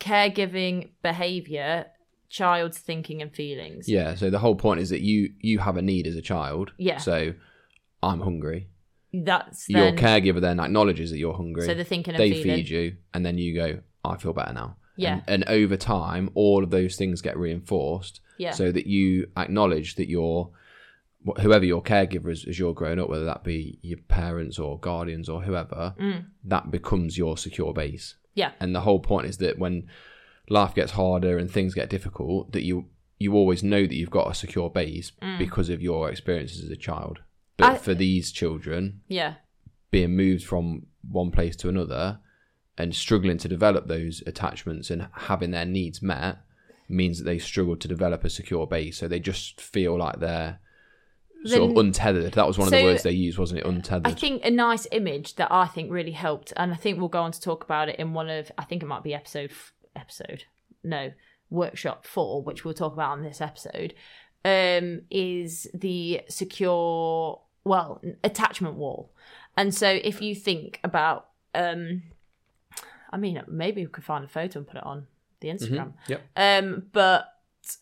[0.00, 1.86] caregiving behavior,
[2.28, 3.88] child's thinking and feelings.
[3.88, 4.14] Yeah.
[4.14, 6.72] So the whole point is that you you have a need as a child.
[6.78, 6.98] Yeah.
[6.98, 7.34] So
[8.02, 8.68] I'm hungry.
[9.12, 11.66] That's Your then, caregiver then acknowledges that you're hungry.
[11.66, 12.56] so the thinking and they feeling.
[12.58, 14.76] feed you, and then you go, I feel better now.
[14.96, 15.20] Yeah.
[15.26, 18.52] And, and over time, all of those things get reinforced Yeah.
[18.52, 20.50] so that you acknowledge that your
[21.26, 24.78] wh- whoever your caregiver is as you're growing up, whether that be your parents or
[24.78, 26.26] guardians or whoever, Mm.
[26.44, 28.14] that becomes your secure base.
[28.34, 28.52] Yeah.
[28.60, 29.88] And the whole point is that when
[30.48, 32.86] life gets harder and things get difficult, that you
[33.18, 36.76] you always know that you've got a secure base because of your experiences as a
[36.76, 37.20] child.
[37.56, 37.70] But Mm.
[37.74, 39.34] I- for these children, Yeah.
[39.92, 42.18] being moved from one place to another
[42.76, 46.38] and struggling to develop those attachments and having their needs met
[46.88, 48.98] means that they struggle to develop a secure base.
[48.98, 50.58] So they just feel like they're
[51.46, 52.32] sort of untethered.
[52.32, 53.66] That was one of the words they used, wasn't it?
[53.66, 54.06] Untethered.
[54.06, 57.22] I think a nice image that I think really helped, and I think we'll go
[57.22, 59.52] on to talk about it in one of, I think it might be episode,
[59.94, 60.44] episode,
[60.82, 61.12] no,
[61.50, 63.94] workshop four, which we'll talk about on this episode,
[64.44, 69.12] um, is the secure, well, attachment wall.
[69.56, 72.02] And so if you think about, um,
[73.14, 75.06] I mean, maybe we could find a photo and put it on
[75.40, 75.92] the Instagram.
[76.08, 76.20] Yep.
[76.36, 77.20] Um, but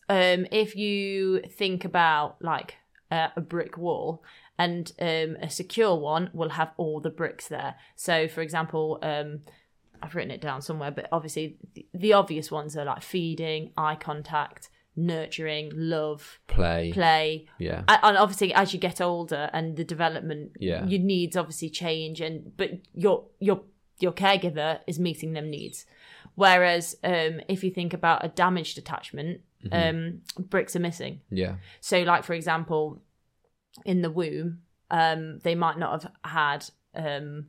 [0.09, 2.75] um, if you think about like
[3.11, 4.23] uh, a brick wall,
[4.59, 7.73] and um, a secure one will have all the bricks there.
[7.95, 9.41] So, for example, um,
[10.01, 13.95] I've written it down somewhere, but obviously the, the obvious ones are like feeding, eye
[13.95, 16.91] contact, nurturing, love, Play.
[16.93, 17.83] play, Yeah.
[17.87, 20.85] and obviously as you get older and the development Yeah.
[20.85, 23.63] your needs obviously change and but your your
[24.03, 25.85] your caregiver is meeting them needs.
[26.35, 31.21] Whereas um if you think about a damaged attachment um bricks are missing.
[31.29, 31.55] Yeah.
[31.79, 33.01] so like for example
[33.85, 34.61] in the womb
[34.91, 37.47] um they might not have had um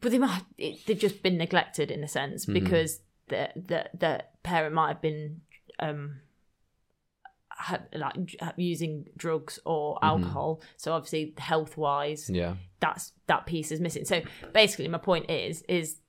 [0.00, 4.24] but they might it, they've just been neglected in a sense because the the the
[4.42, 5.40] parent might have been
[5.78, 6.20] um
[7.94, 8.14] like
[8.56, 10.06] using drugs or mm-hmm.
[10.06, 12.54] alcohol so obviously health wise Yeah.
[12.80, 16.00] that's that piece is missing so basically my point is is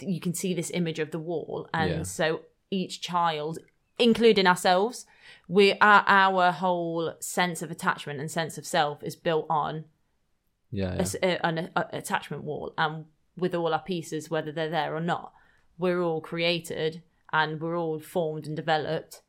[0.00, 2.02] you can see this image of the wall and Yeah.
[2.02, 2.40] so
[2.70, 3.58] each child
[3.98, 5.06] including ourselves
[5.46, 9.84] we our, our whole sense of attachment and sense of self is built on
[10.70, 10.94] Yeah.
[10.96, 11.06] yeah.
[11.22, 13.04] a- an a, attachment wall and
[13.36, 15.32] with all our pieces whether they're there or not
[15.78, 19.22] we're all created and we're all formed and developed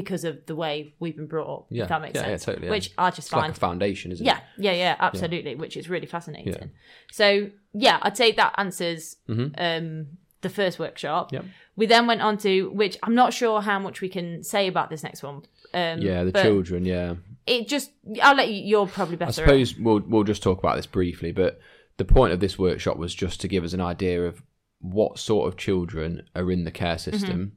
[0.00, 1.82] because of the way we've been brought up Yeah.
[1.84, 2.70] if that makes Yeah, yeah, sense totally, yeah.
[2.76, 4.42] which i just It's like find a foundation, isn't yeah, it?
[4.58, 6.70] yeah, yeah, yeah, absolutely, which is really fascinating.
[7.10, 9.54] So yeah, I'd say that answers Mhm.
[9.68, 10.06] um,
[10.40, 11.32] the first workshop.
[11.32, 11.44] Yep.
[11.74, 14.88] We then went on to which I'm not sure how much we can say about
[14.90, 15.42] this next one.
[15.74, 17.14] Um, Yeah, the children, yeah.
[17.46, 17.90] It just
[18.22, 18.62] I'll let you.
[18.62, 19.30] You're probably better.
[19.30, 21.58] I suppose we'll we'll just talk about this briefly, but
[21.96, 24.42] the point of this workshop was just to give us an idea of
[24.80, 27.52] what sort of children are in the care system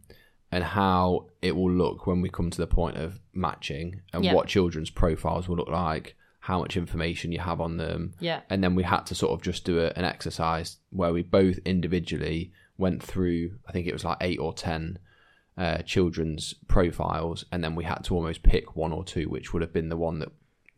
[0.52, 4.34] and how it will look when we come to the point of matching and Yeah.
[4.34, 8.14] what children's profiles will look like, how much information you have on them.
[8.20, 8.42] Yeah.
[8.50, 11.60] And then we had to sort of just do a, an exercise where we both
[11.66, 14.98] individually went through, I think it was like eight or 10
[15.58, 17.46] uh, children's profiles.
[17.52, 19.98] And then we had to almost pick one or two, which would have been the
[19.98, 20.30] one that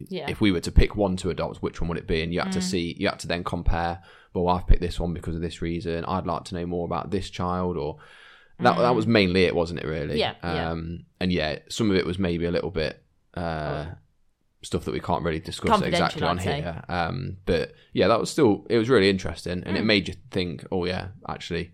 [0.10, 0.30] Yeah.
[0.30, 2.22] if we were to pick one to adopt, which one would it be?
[2.22, 2.64] And you had to Mm.
[2.64, 4.04] see, you had to then compare.
[4.34, 6.04] Well, I've picked this one because of this reason.
[6.06, 7.98] I'd like to know more about this child, or
[8.64, 9.86] that that was mainly it, wasn't it?
[9.86, 10.16] Really?
[10.16, 10.20] Mm.
[10.20, 10.70] Yeah, yeah.
[10.72, 13.04] Um, and yeah, some of it was maybe a little bit
[13.36, 13.86] uh,
[14.62, 16.84] stuff that we can't really discuss exactly on here.
[16.90, 19.80] Um, but yeah, that was still it was really interesting, and Mm.
[19.80, 20.66] it made you think.
[20.72, 21.72] Oh yeah, actually.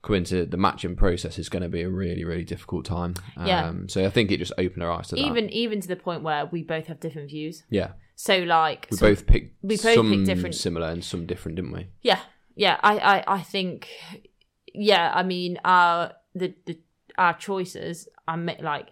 [0.00, 3.14] Coming to the matching process is going to be a really, really difficult time.
[3.44, 3.66] Yeah.
[3.66, 5.20] Um, so I think it just opened our eyes to that.
[5.20, 7.64] even even to the point where we both have different views.
[7.68, 11.56] yeah, So like we both picked we both some picked different- similar and some different,
[11.56, 11.88] didn't we?
[12.00, 12.20] Yeah,
[12.54, 12.78] yeah.
[12.80, 13.88] I, I, I think,
[14.78, 15.12] yeah.
[15.14, 16.78] I mean, our the, the
[17.16, 18.08] our choices.
[18.26, 18.90] I mean, like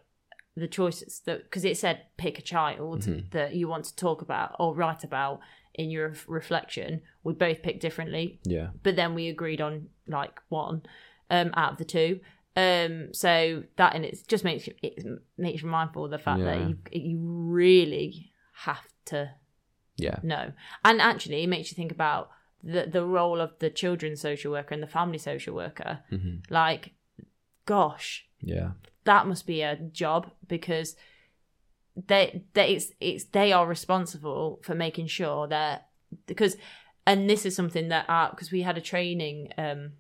[0.57, 3.29] the choices that because it said pick a child Mm-hmm.
[3.31, 5.41] that you want to talk about or write about
[5.75, 7.03] in your ref- reflection.
[7.23, 8.69] We both picked differently, Yeah.
[8.83, 10.83] but then we agreed on like one
[11.31, 12.21] um, out of the two.
[12.57, 15.05] Um, so that and it just makes you it
[15.37, 18.33] makes you mindful of the fact that you you really
[18.65, 19.31] have to
[19.99, 20.19] Yeah.
[20.23, 20.53] no.
[20.83, 22.31] And actually, it makes you think about
[22.63, 26.01] the the role of the children's social worker and the family social worker.
[26.11, 26.93] hmm Like,
[27.65, 28.73] gosh, Yeah.
[29.05, 30.97] that must be a job because
[31.97, 35.89] they they it's it's they are responsible for making sure that
[36.27, 36.57] because
[37.07, 39.93] and this is something that because we had a training um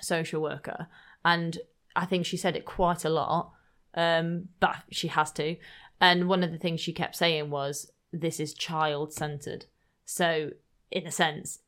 [0.00, 0.86] social worker
[1.24, 1.58] and
[1.96, 3.50] I think she said it quite a lot
[3.94, 5.56] um but she has to
[6.00, 9.66] and one of the things she kept saying was this is child centered
[10.04, 10.50] so
[10.90, 11.58] in a sense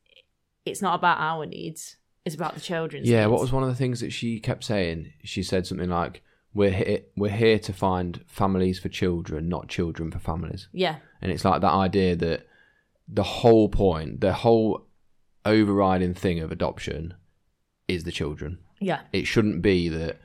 [0.65, 3.25] it's not about our needs it's about the children's Yeah.
[3.25, 5.13] What was one of the things that she kept saying?
[5.23, 6.21] She said something like,
[6.53, 7.01] "We're here.
[7.15, 11.61] We're here to find families for children, not children for families." yeah And it's like
[11.61, 12.47] that idea that
[13.07, 14.85] the whole point, the whole
[15.45, 17.15] overriding thing of adoption,
[17.87, 18.59] is the children.
[18.79, 20.19] yeah It shouldn't be that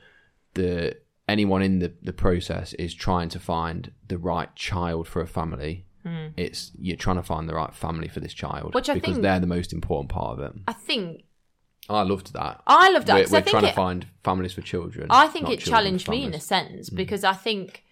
[0.53, 0.97] the
[1.27, 5.86] anyone in the, the process is trying to find the right child for a family.
[6.37, 8.73] It's you're trying to find the right family for this child.
[8.73, 10.61] Which I because think- they're the most important part of it.
[10.67, 11.23] I think
[11.89, 12.61] I loved that.
[12.67, 15.07] I loved that We're, we're trying it, to find families for children.
[15.09, 16.43] I think it challenged me in a families.
[16.43, 16.75] Mm.
[16.75, 17.83] sense because I think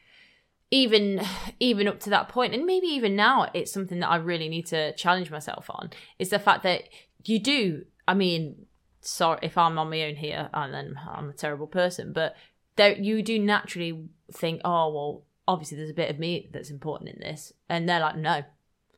[0.72, 1.22] even
[1.60, 4.66] even up to that point, and maybe even now, it's something that I really need
[4.68, 5.92] to challenge myself on.
[6.20, 6.84] Is the fact that
[7.24, 7.86] you do.
[8.08, 8.66] I mean,
[9.02, 12.36] sorry if I'm on my own here, and then I'm a terrible person, but
[12.76, 17.10] there you do naturally think, oh well, obviously there's a bit of me that's important
[17.12, 18.44] in this, and they're like, no,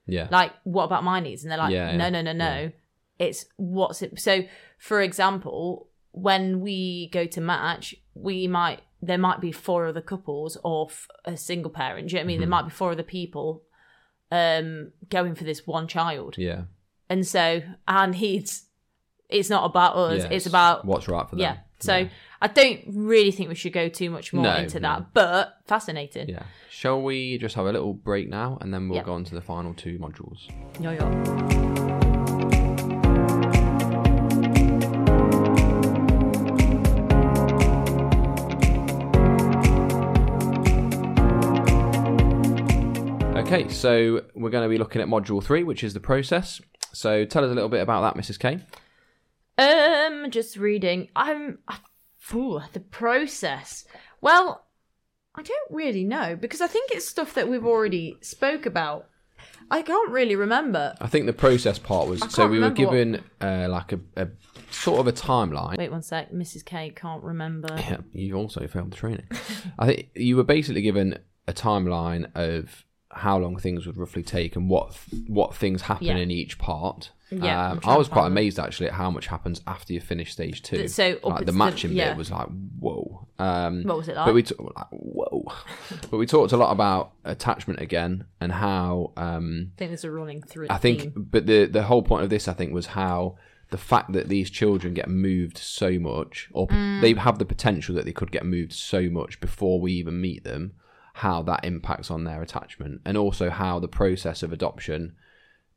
[0.05, 0.27] Yeah.
[0.31, 2.69] like what about my needs and they're like Yeah, no yeah, no no no yeah.
[3.19, 4.43] it's what's it so
[4.79, 10.57] for example when we go to match we might there might be four other couples
[10.63, 12.51] or f- a single parent do you know what i mean there Mm-hmm.
[12.51, 13.63] might be four other people
[14.31, 16.63] um going for this one child yeah.
[17.09, 18.65] and so our needs
[19.29, 21.41] it's not about us Yeah, it's about what's right for them.
[21.43, 22.09] yeah so Yeah.
[22.41, 24.89] i don't really think we should go too much more No, into no.
[24.89, 26.43] that but fascinating Yeah.
[26.69, 29.03] Shall we just have a little break now and then we'll Yeah.
[29.03, 30.47] go on to the final two modules?
[30.79, 32.17] yo yo
[43.37, 46.59] Okay, so we're going to be looking at module three, which is the process.
[46.91, 48.37] So tell us a little bit about that, Mrs.
[48.39, 48.59] K.
[49.57, 51.09] Um, just reading.
[51.15, 51.59] I'm.
[52.33, 53.85] Ooh, the process.
[54.21, 54.65] Well,
[55.35, 59.07] I don't really know because I think it's stuff that we've already spoke about.
[59.69, 60.95] I can't really remember.
[61.01, 63.99] I think the process part was so we were remember what- given uh, like a,
[64.15, 64.27] a
[64.71, 65.77] sort of a timeline.
[65.77, 66.31] Wait one sec.
[66.31, 66.63] Mrs.
[66.65, 67.69] K can't remember.
[67.77, 69.27] Yeah, you also failed the training.
[69.79, 74.55] I think you were basically given a timeline of how long things would roughly take
[74.55, 76.17] and what what things happen Yeah.
[76.17, 77.11] in each part.
[77.29, 80.61] Yeah, um, I was quite amazed actually at how much happens after you finish stage
[80.63, 80.87] two.
[80.87, 82.09] So like, the matching yeah.
[82.09, 82.47] bit was like
[82.79, 83.27] whoa.
[83.37, 84.25] Um, What was it like?
[84.27, 85.45] But we t- like, whoa.
[86.09, 90.11] but we talked a lot about attachment again and how um, I think there's a
[90.11, 90.67] running through.
[90.69, 91.13] I think, theme.
[91.29, 93.35] but the the whole point of this, I think, was how
[93.69, 97.01] the fact that these children get moved so much, or Mm.
[97.01, 100.45] they have the potential that they could get moved so much before we even meet
[100.45, 100.71] them,
[101.17, 105.15] how that impacts on their attachment, and also how the process of adoption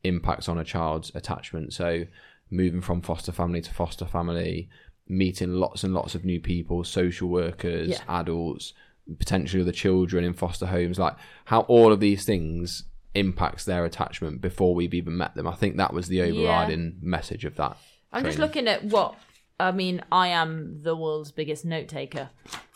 [0.04, 1.72] impacts on a child's attachment.
[1.72, 2.04] So,
[2.50, 4.68] moving from foster family to foster family,
[5.08, 8.02] meeting lots and lots of new people, social workers, Yeah.
[8.20, 8.74] adults,
[9.18, 11.16] potentially other children in foster homes, like
[11.46, 12.84] how all of these things
[13.14, 15.46] impacts their attachment before we've even met them.
[15.46, 17.76] I think that was the overriding message of that.
[18.12, 19.14] I'm just looking at what
[19.58, 20.02] I mean.
[20.12, 22.28] I am the world's biggest note taker,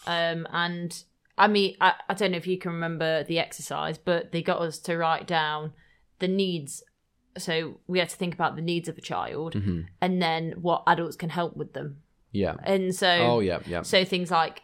[0.06, 1.04] um, and
[1.36, 4.60] I mean, I, I don't know if you can remember the exercise, but they got
[4.60, 5.72] us to write down
[6.20, 6.82] the needs.
[7.36, 9.80] So we had to think about the needs of a child, Mm-hmm.
[10.00, 12.02] and then what adults can help with them.
[12.30, 12.54] Yeah.
[12.62, 13.82] And so, Oh yeah, yeah.
[13.82, 14.62] so things like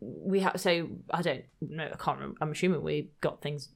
[0.00, 0.60] we have.
[0.60, 1.88] So I don't know.
[1.92, 2.38] I can't remember.
[2.40, 3.70] I'm assuming we got things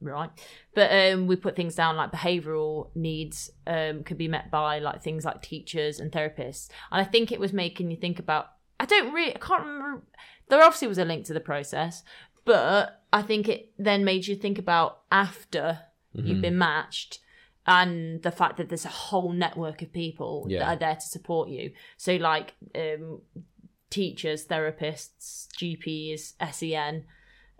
[0.00, 0.30] right,
[0.74, 5.02] but um, we put things down like behavioural needs um, could be met by like
[5.02, 6.68] things like teachers and therapists.
[6.90, 8.48] And I think it was making you think about.
[8.78, 9.34] I don't really.
[9.34, 10.02] I can't remember.
[10.48, 12.02] There obviously was a link to the process,
[12.44, 15.80] but I think it then made you think about after
[16.16, 16.26] Mm-hmm.
[16.28, 17.18] you've been matched.
[17.66, 20.60] And the fact that there's a whole network of people Yeah.
[20.60, 21.72] that are there to support you.
[21.98, 23.20] So, like, um,
[23.90, 27.04] teachers, therapists, GPs, SEN,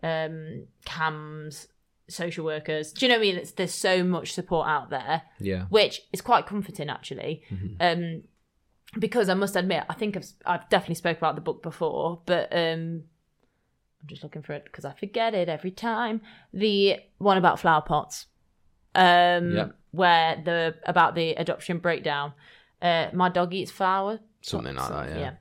[0.02, 1.66] um, CAMHS,
[2.08, 2.92] social workers.
[2.92, 3.36] Do you know what I mean?
[3.36, 5.64] It's, there's so much support out there, yeah.
[5.70, 7.42] which is quite comforting actually.
[7.80, 8.22] Um,
[8.98, 12.52] because I must admit, I think I've I've definitely spoke about the book before, but
[12.52, 13.04] um,
[14.00, 16.20] I'm just looking for it because I forget it every time.
[16.52, 18.26] The one about flower pots,
[18.94, 19.68] um, Yeah.
[19.90, 22.32] where the about the adoption breakdown.
[22.82, 25.32] Uh, my dog eats flower Something like that, yeah.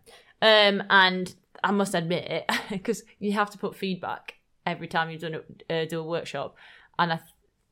[0.41, 0.68] yeah.
[0.70, 4.36] Um, and I must admit it because you have to put feedback
[4.66, 5.10] every time
[5.70, 6.56] a, uh, do a workshop,
[6.97, 7.20] and I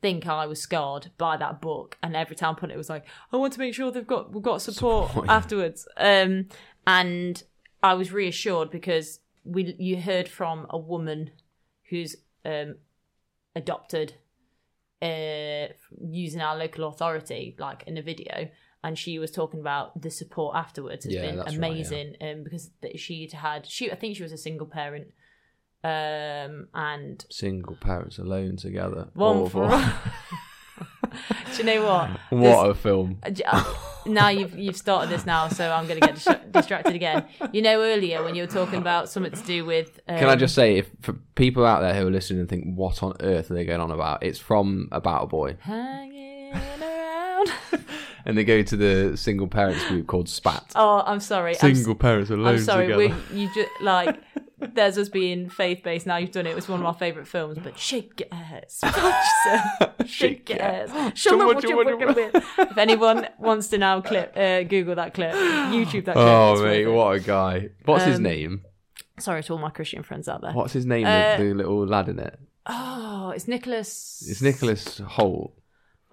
[0.03, 1.97] think I was scarred by that book.
[2.03, 4.05] And every time I put it, it was like, I want to make sure they've
[4.05, 5.33] got we've got support, Support, yeah.
[5.35, 5.87] afterwards.
[5.97, 6.49] Um,
[6.85, 7.41] and
[7.81, 11.31] I was reassured because we you heard from a woman
[11.89, 12.75] who's um
[13.55, 14.13] adopted
[15.01, 15.67] uh
[16.21, 18.49] using our local authority like in a video
[18.83, 21.67] and she was talking about the support afterwards has Yeah, been that's right, yeah.
[21.67, 25.07] amazing um because she'd had she I think she was a single parent
[25.83, 29.09] um and Single parents alone together.
[29.13, 29.67] one for
[31.51, 33.19] do you know what what a film.
[33.45, 33.63] uh,
[34.05, 37.25] now you've you've started this now, so I'm going to get dis- distracted again.
[37.51, 40.35] You know, earlier when you were talking about something to do with, um, Can I
[40.35, 43.51] just say, if for people out there who are listening and think, what on earth
[43.51, 44.23] are they going on about?
[44.23, 45.57] It's from About a Boy.
[45.59, 47.51] hanging around?
[48.25, 50.71] And they go to the single parents group called SPAT.
[50.75, 51.55] oh, I'm sorry.
[51.61, 52.95] I'm, s- parents alone I'm sorry.
[52.95, 54.17] We, you just like
[54.59, 56.05] there's us being faith based.
[56.07, 56.51] Now you've done it.
[56.51, 57.57] It was one of my favourite films.
[57.61, 58.79] But shake your ass,
[60.05, 61.17] shake your ass.
[61.17, 62.35] Show me what you're working with.
[62.57, 66.25] If anyone wants to now clip, uh, Google that clip, YouTube that clip.
[66.27, 66.89] Oh, mate, it.
[66.89, 67.69] what a guy.
[67.85, 68.61] What's his Um, name?
[69.19, 70.53] Sorry to all my Christian friends out there.
[70.53, 72.39] What's his name, uh, the, the little lad in it?
[72.65, 74.25] Oh, it's Nicholas.
[74.27, 75.51] It's Nicholas Hoult.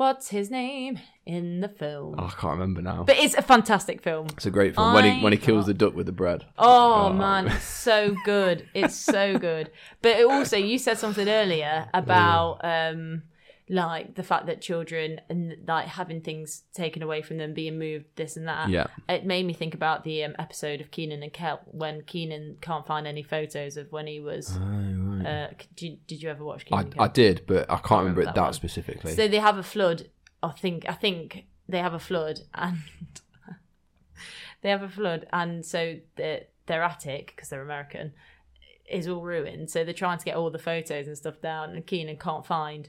[0.00, 2.14] What's his name in the film?
[2.18, 3.04] Oh, I can't remember now.
[3.04, 4.28] But it's a fantastic film.
[4.32, 6.46] It's a great film when he when he kills can't- the duck with the bread.
[6.56, 7.12] Oh, Oh.
[7.12, 8.66] man, it's so good.
[8.72, 9.70] It's so good.
[10.00, 13.24] But also, you said something earlier about um,
[13.70, 18.06] like the fact that children and like having things taken away from them, being moved,
[18.16, 18.68] this and that.
[18.68, 18.88] Yeah.
[19.08, 22.84] It made me think about the um, episode of Keenan and Kel when Keenan can't
[22.84, 24.56] find any photos of when he was.
[24.56, 27.04] Uh, did, did you ever watch Keenan I?
[27.04, 29.14] I did, but I can't remember, remember it that that specifically.
[29.14, 30.08] So they have a flood.
[30.42, 32.78] I think I think they have a flood, and
[34.62, 38.14] they have a flood, and so their their attic because they're American
[38.90, 39.70] is all ruined.
[39.70, 42.88] So they're trying to get all the photos and stuff down, and Keenan can't find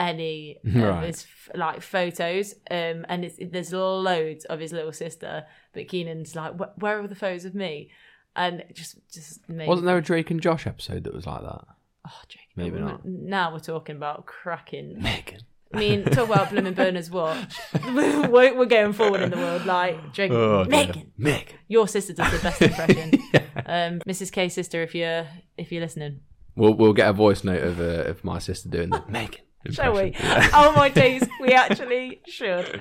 [0.00, 1.06] any of Right.
[1.06, 2.54] his like photos.
[2.70, 7.14] Um, and it's, there's loads of his little sister, but Keenan's like, where are the
[7.14, 7.90] photos of me?
[8.36, 11.42] And it just just made Wasn't there a Drake and Josh episode that was like
[11.42, 11.64] that?
[12.06, 13.04] Oh, Jake, Maybe not.
[13.04, 15.40] Now we're talking about cracking Megan.
[15.74, 17.58] I mean, talk about Blooming Burners watch.
[17.92, 19.66] we're, we're going forward in the world.
[19.66, 20.64] Like, Drake, Oh.
[20.64, 21.56] Megan, Megan.
[21.68, 23.10] your sister does the best impression.
[23.66, 24.32] um, Mrs.
[24.32, 25.26] K sister, if you're
[25.58, 26.20] if you're listening,
[26.56, 29.42] We'll we'll get a voice note of uh, of my sister doing the Megan.
[29.70, 30.08] Shall we?
[30.08, 30.50] impression.
[30.54, 32.80] oh my days, we actually should.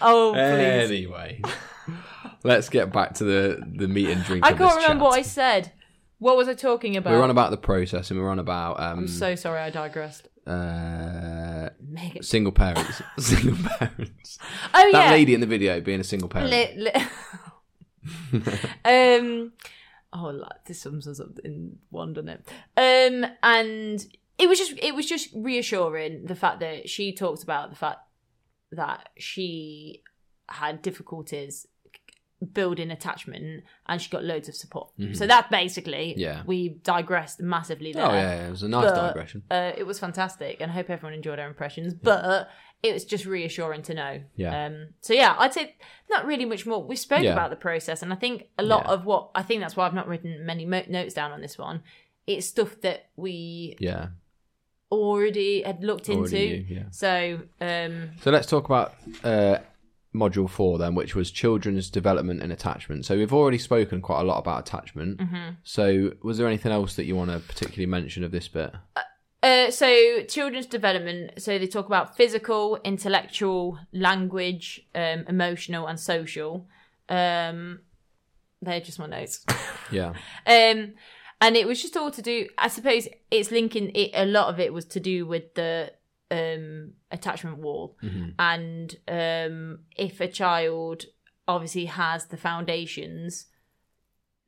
[0.00, 0.90] Oh please.
[0.90, 1.40] Anyway,
[2.42, 4.44] let's get back to the the meat and drink.
[4.44, 5.10] I can't remember chat.
[5.10, 5.72] what I said.
[6.18, 7.10] What was I talking about?
[7.10, 9.60] We were on about the process, and we were on about um, I'm so sorry,
[9.60, 10.28] I digressed.
[10.46, 12.22] uh, Megan.
[12.22, 13.02] single parents.
[13.18, 14.38] single parents.
[14.72, 15.10] Oh That yeah.
[15.10, 16.50] lady in the video being a single parent.
[16.50, 17.02] Li- li-
[18.84, 19.52] um
[20.12, 24.06] oh like, this sums us up in one doesn't it um and
[24.38, 28.00] it was just it was just reassuring the fact that she talked about the fact
[28.72, 30.02] that she
[30.48, 31.66] had difficulties
[32.52, 36.20] building attachment and she got loads of support so that basically Mm-hmm.
[36.20, 36.42] Yeah.
[36.46, 39.42] we digressed massively there Oh yeah, yeah, it was a nice But- digression.
[39.50, 41.94] uh, it was fantastic, and I hope everyone enjoyed our impressions.
[41.94, 42.48] But
[42.82, 44.20] it was just reassuring to know.
[44.36, 44.66] Yeah.
[44.66, 44.88] Um.
[45.00, 45.76] So yeah, I'd say
[46.10, 46.84] not really much more.
[46.84, 47.32] We spoke Yeah.
[47.32, 48.92] about the process, and I think a lot Yeah.
[48.92, 51.56] of what I think that's why I've not written many mo- notes down on this
[51.56, 51.82] one.
[52.26, 54.08] It's stuff that we Yeah,
[54.90, 56.36] already had looked into.
[56.36, 56.84] Knew, yeah.
[56.90, 59.58] So um, So let's talk about uh,
[60.14, 63.04] module four then, which was children's development and attachment.
[63.04, 65.18] So we've already spoken quite a lot about attachment.
[65.18, 65.50] Mm-hmm.
[65.62, 68.72] So was there anything else that you want to particularly mention of this bit?
[69.42, 71.40] Uh, so children's development.
[71.40, 76.66] So they talk about physical, intellectual, language, um, emotional, and social.
[77.08, 77.80] Um,
[78.62, 79.44] they're just my notes.
[79.92, 80.14] Yeah.
[80.48, 80.94] um,
[81.40, 82.48] and it was just all to do.
[82.58, 83.90] I suppose it's linking.
[83.94, 85.92] It, a lot of it was to do with the
[86.30, 87.96] um, attachment wall,
[88.38, 91.04] and um, if a child
[91.48, 93.46] obviously has the foundations.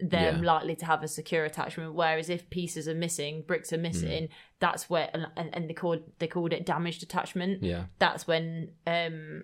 [0.00, 0.40] They're Yeah.
[0.54, 1.92] likely to have a secure attachment.
[1.94, 4.28] Whereas if pieces are missing, bricks are missing,
[4.60, 7.64] that's where and, and, and they called they called it damaged attachment.
[7.64, 7.86] Yeah.
[7.98, 9.42] That's when um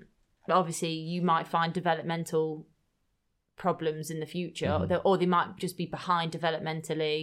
[0.48, 2.68] obviously you might find developmental
[3.66, 4.82] problems in the future, Mm-hmm.
[4.84, 7.20] or, they, or they might just be behind developmentally.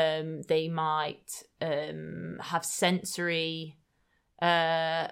[0.00, 1.28] Um, they might
[1.70, 3.76] um have sensory
[4.42, 5.06] uh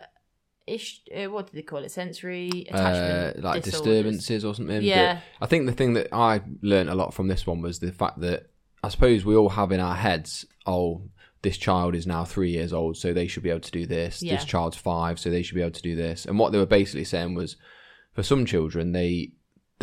[0.66, 3.82] ish uh, what do they call it sensory Uh, attachment like disorders.
[3.94, 4.78] disturbances or something.
[4.78, 5.20] But Yeah.
[5.40, 6.40] I think the thing that I
[6.72, 8.40] learned a lot from this one was the fact that
[8.82, 10.88] I suppose we all have in our heads, oh,
[11.42, 14.22] this child is now three years old, so they should be able to do this.
[14.22, 14.34] Yeah.
[14.36, 16.24] This child's five, so they should be able to do this.
[16.26, 17.56] And what they were basically saying was,
[18.16, 19.32] for some children, they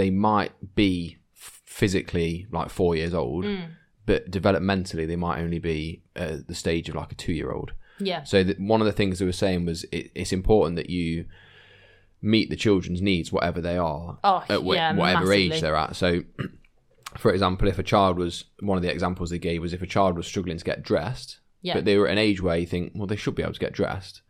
[0.01, 1.17] they might be
[1.65, 3.67] physically like four years old, Mm.
[4.05, 7.71] but developmentally they might only be at the stage of like a two year old.
[7.99, 10.89] yeah So that one of the things they were saying was it, it's important that
[10.89, 11.25] you
[12.21, 15.51] meet the children's needs, whatever they are, Oh, at wh- yeah, whatever massively.
[15.53, 15.95] age they're at.
[15.95, 16.23] So,
[17.17, 19.87] for example, if a child was one of the examples they gave was if a
[19.95, 21.75] child was struggling to get dressed, Yeah.
[21.75, 23.59] but they were at an age where you think, well, they should be able to
[23.67, 24.21] get dressed,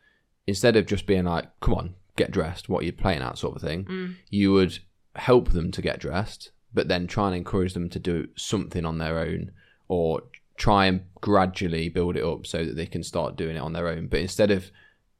[0.47, 3.55] instead of just being like, come on, get dressed, what are you playing at, sort
[3.55, 4.15] of thing, Mm.
[4.29, 4.79] you would
[5.15, 8.97] help them to get dressed, but then try and encourage them to do something on
[8.97, 9.51] their own
[9.87, 10.23] or
[10.57, 13.87] try and gradually build it up so that they can start doing it on their
[13.87, 14.07] own.
[14.07, 14.71] But instead of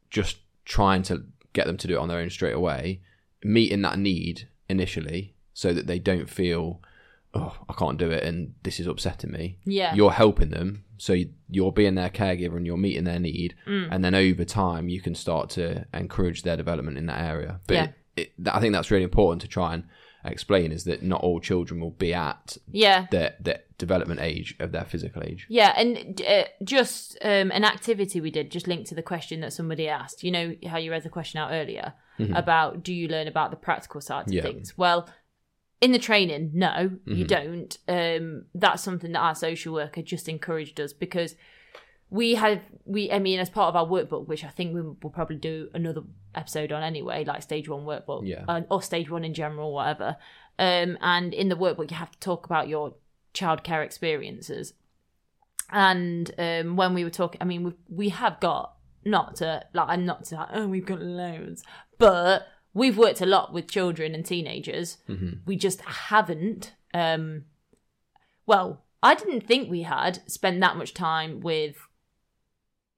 [0.10, 1.24] just trying to
[1.54, 3.02] get them to do it on their own straight away,
[3.44, 6.82] meeting that need initially so that they don't feel,
[7.34, 9.58] oh, I can't do it and this is upsetting me.
[9.66, 10.86] yeah You're helping them.
[10.98, 11.16] So
[11.50, 13.56] you're being their caregiver and you're meeting their need.
[13.68, 13.88] Mm.
[13.92, 17.60] And then over time, you can start to encourage their development in that area.
[17.66, 17.88] But Yeah.
[18.22, 19.84] It, I think that's really important to try and
[20.24, 24.72] explain is that not all children will be at yeah their, their development age of
[24.72, 25.48] their physical age.
[25.50, 29.54] Yeah, and uh, just um, an activity we did, just linked to the question that
[29.54, 30.24] somebody asked.
[30.24, 31.94] You know how you read the question out earlier
[32.36, 34.34] about do you learn about the practical sides Mm-hmm.
[34.38, 34.44] Yeah.
[34.50, 34.78] of things?
[34.78, 35.10] Well,
[35.82, 37.28] in the training, no, you Mhm.
[37.28, 37.78] don't.
[37.88, 41.36] Um, that's something that our social worker just encouraged us because
[42.12, 43.12] we had we.
[43.12, 46.02] I mean, as part of our workbook, which I think we will probably do another
[46.36, 48.44] episode on anyway, like stage one workbook, Yeah.
[48.48, 50.18] uh, or stage one in general, whatever.
[50.60, 52.94] Um, and in the workbook, you have to talk about your
[53.34, 54.74] childcare experiences.
[55.72, 59.88] And um, when we were talking, I mean, we we have got not to like,
[59.90, 61.64] I'm not to oh, we've got loads,
[61.98, 64.98] but we've worked a lot with children and teenagers.
[65.08, 66.74] hmm We just haven't.
[66.94, 67.46] Um,
[68.46, 71.78] well, I didn't think we had spent that much time with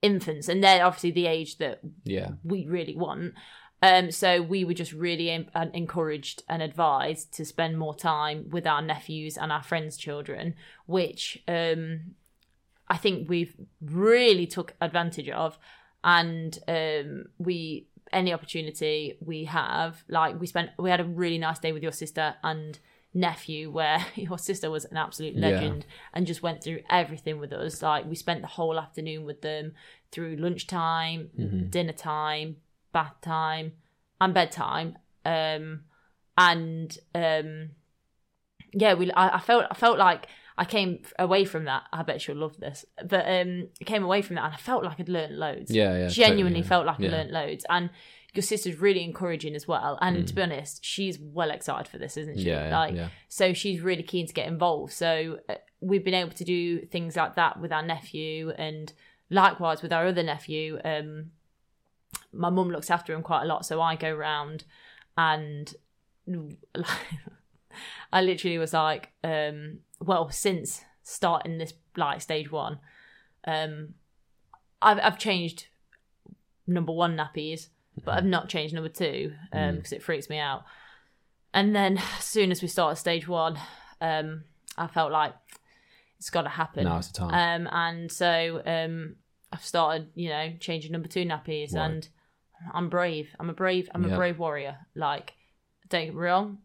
[0.04, 2.30] infants, and they're obviously the age that Yeah.
[2.44, 3.34] we really want.
[3.82, 8.66] Um, so we were just really uh, encouraged and advised to spend more time with
[8.66, 10.54] our nephews and our friends' children,
[10.86, 12.14] which um,
[12.88, 15.58] I think we've really took advantage of.
[16.02, 21.58] And um, we any opportunity we have, like we spent, we had a really nice
[21.58, 22.78] day with your sister and
[23.14, 25.48] nephew, where your sister was an absolute Yeah.
[25.48, 27.80] legend and just went through everything with us.
[27.82, 29.72] Like we spent the whole afternoon with them
[30.12, 31.70] through lunchtime, Mhm.
[31.70, 32.56] dinner time,
[32.92, 33.72] bath time,
[34.20, 34.98] and bedtime.
[35.24, 35.84] Um,
[36.36, 37.70] and um,
[38.72, 39.10] yeah, we.
[39.12, 39.66] I, I felt.
[39.70, 40.26] I felt like
[40.58, 41.84] I came away from that.
[41.92, 42.84] I bet she'll love this.
[43.08, 45.70] But um, I came away from that, and I felt like I'd learned loads.
[45.70, 46.08] Yeah, yeah.
[46.08, 46.68] Genuinely totally, yeah.
[46.68, 47.08] felt like yeah.
[47.08, 47.90] I learnt loads, and
[48.34, 49.98] your sister's really encouraging as well.
[50.02, 50.26] And Mm.
[50.26, 52.44] to be honest, she's well excited for this, isn't she?
[52.50, 53.08] Yeah, like, yeah.
[53.28, 54.92] so she's really keen to get involved.
[54.92, 58.92] So uh, we've been able to do things like that with our nephew, and
[59.30, 60.80] likewise with our other nephew.
[60.84, 61.30] Um,
[62.32, 64.64] my mum looks after him quite a lot, so I go round
[65.16, 65.72] and
[68.12, 72.78] I literally was like, um, well, since starting this like stage one,
[73.46, 73.94] um,
[74.82, 75.66] I've I've changed
[76.66, 77.68] number one nappies,
[78.04, 80.64] but I've not changed number two um, because it freaks me out.
[81.52, 83.58] And then as soon as we started stage one,
[84.00, 84.44] um,
[84.76, 85.34] I felt like
[86.18, 86.84] it's got to happen.
[86.84, 87.66] Now it's the time.
[87.66, 89.16] Um, and so um,
[89.52, 91.84] I've started, you know, changing number two nappies, Right.
[91.90, 92.08] and
[92.72, 93.30] I'm brave.
[93.38, 93.88] I'm a brave.
[93.94, 94.14] I'm Yeah.
[94.14, 94.78] a brave warrior.
[94.96, 95.34] Like,
[95.88, 96.58] don't get me wrong.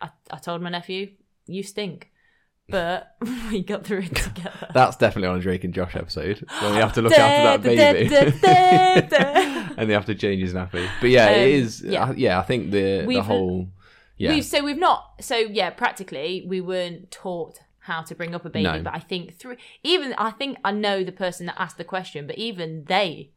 [0.00, 1.10] I, I told my nephew,
[1.46, 2.10] "You stink,"
[2.68, 3.14] but
[3.50, 4.68] we got through it together.
[4.74, 8.02] That's definitely on a Drake and Josh episode when they have to look after that
[8.02, 8.08] baby
[9.78, 10.88] and they have to change his nappy.
[11.00, 11.82] But yeah, it Um, is.
[11.82, 12.04] yeah.
[12.04, 13.68] I, yeah, I think the the We've- whole
[14.18, 15.14] yeah We've, so we've not.
[15.20, 18.64] So yeah, practically we weren't taught how to bring up a baby.
[18.64, 18.82] No.
[18.82, 22.26] But I think through even I think I know the person that asked the question,
[22.26, 23.30] but even they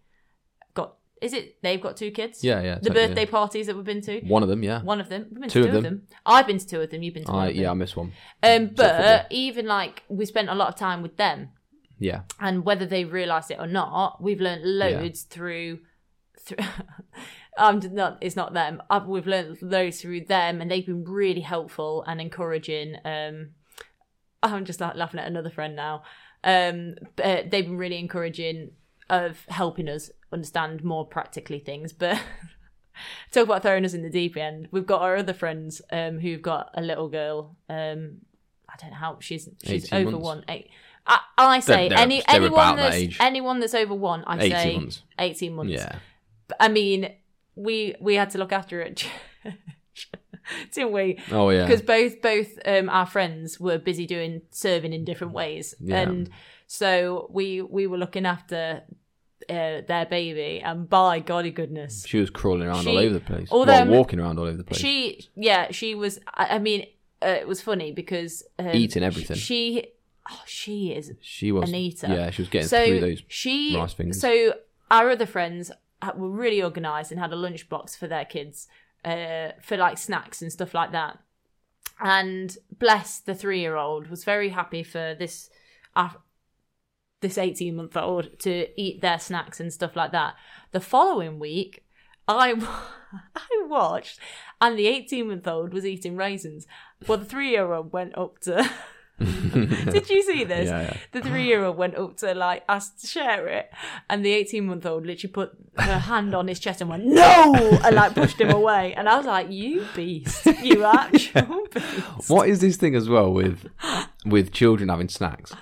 [0.73, 0.95] got.
[1.21, 2.43] Is it they've got two kids?
[2.45, 3.29] yeah yeah The totally, birthday yeah.
[3.29, 4.21] parties that we've been to.
[4.21, 4.81] one of them yeah.
[4.81, 5.27] One of them.
[5.31, 5.93] We've been Two to of two of them.
[5.97, 6.07] them.
[6.25, 7.03] I've been to two of them.
[7.03, 7.63] You've been to one I of them.
[7.63, 8.13] yeah I missed one.
[8.41, 11.49] Um, but even like we spent a lot of time with them,
[11.99, 15.79] Yeah and whether they realised it or not, we've learned loads through.
[16.49, 16.65] Through
[17.57, 18.81] um, not it's not them.
[18.89, 22.95] Uh, we've learned loads through them, and they've been really helpful and encouraging.
[23.05, 23.49] Um,
[24.43, 26.03] I'm just like laughing at another friend now.
[26.43, 28.71] Um, but they've been really encouraging
[29.09, 31.91] of helping us understand more practically things.
[31.91, 32.21] But
[33.31, 34.67] talk about throwing us in the deep end.
[34.71, 37.55] We've got our other friends um, who've got a little girl.
[37.69, 38.19] Um,
[38.69, 40.23] I don't know how she's she's over months.
[40.23, 40.45] one.
[40.47, 40.69] Eight.
[41.07, 44.23] I, I say They're- any they're anyone that's anyone that's over one.
[44.27, 45.01] I 18 say months.
[45.17, 45.71] eighteen months.
[45.73, 45.99] yeah
[46.59, 47.11] I mean,
[47.55, 49.05] we we had to look after it,
[50.73, 51.19] didn't we?
[51.31, 55.75] oh yeah Because both both um, our friends were busy doing serving in different ways,
[55.79, 56.01] Yeah.
[56.01, 56.29] and
[56.67, 58.83] so we we were looking after
[59.49, 63.19] uh, their baby, and by golly goodness, she was crawling around She- all over the
[63.19, 63.47] place.
[63.51, 64.79] although- well, walking around all over the place.
[64.79, 66.19] she yeah she was.
[66.33, 66.85] I, I mean,
[67.21, 69.37] uh, it was funny because um, Eating everything.
[69.37, 69.87] She
[70.29, 72.07] oh, she is she was an eater.
[72.07, 73.23] Yeah, she was getting so through those.
[73.27, 74.19] she rice fingers.
[74.21, 74.53] so
[74.91, 75.71] our other friends
[76.15, 78.67] were really organized and had a lunchbox for their kids
[79.05, 81.19] uh, for like snacks and stuff like that.
[82.01, 85.49] And bless the three-year-old was very happy for this
[85.95, 86.09] uh,
[87.21, 90.35] this 18 month old to eat their snacks and stuff like that.
[90.71, 91.83] The following week
[92.27, 92.53] i
[93.35, 94.19] i watched
[94.61, 96.67] and the 18 month old was eating raisins.
[97.07, 98.69] Well the three-year-old went up to
[99.91, 100.70] did you see this?
[100.70, 100.97] Yeah, yeah.
[101.11, 103.70] The three year old went up to like ask to share it,
[104.09, 107.53] and the eighteen month old literally put her hand on his chest and went no,
[107.84, 108.93] and like pushed him away.
[108.93, 113.32] And I was like, "You beast, you actual beast." What is this thing as well
[113.34, 113.67] with
[114.26, 115.53] with children having snacks?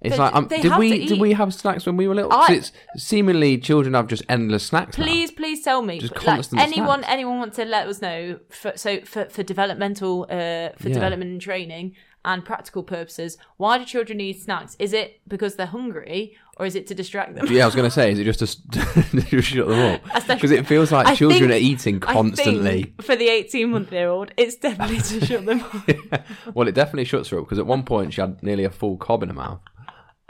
[0.00, 2.30] It's But like, um, did we did we have snacks when we were little?
[2.32, 4.98] I- it's seemingly children have just endless snacks.
[4.98, 5.04] now.
[5.04, 5.98] Please, please tell me.
[5.98, 7.06] Just Like, anyone, snacks.
[7.12, 8.38] anyone want to let us know?
[8.50, 10.94] For, so for for developmental, uh, for Yeah.
[10.94, 11.94] development and training
[12.24, 14.76] and practical purposes, why do children need snacks?
[14.78, 17.46] Is it because they're hungry, or is it to distract them?
[17.50, 18.40] Yeah, I was going to say, is it just
[18.72, 20.26] to, to shut them up?
[20.26, 22.82] Because it feels like I children think- are eating I constantly.
[22.84, 26.24] think for the eighteen month year old, it's definitely to shut them up.
[26.54, 28.96] well, it definitely shuts her up because at one point she had nearly a full
[28.96, 29.60] cob in her mouth.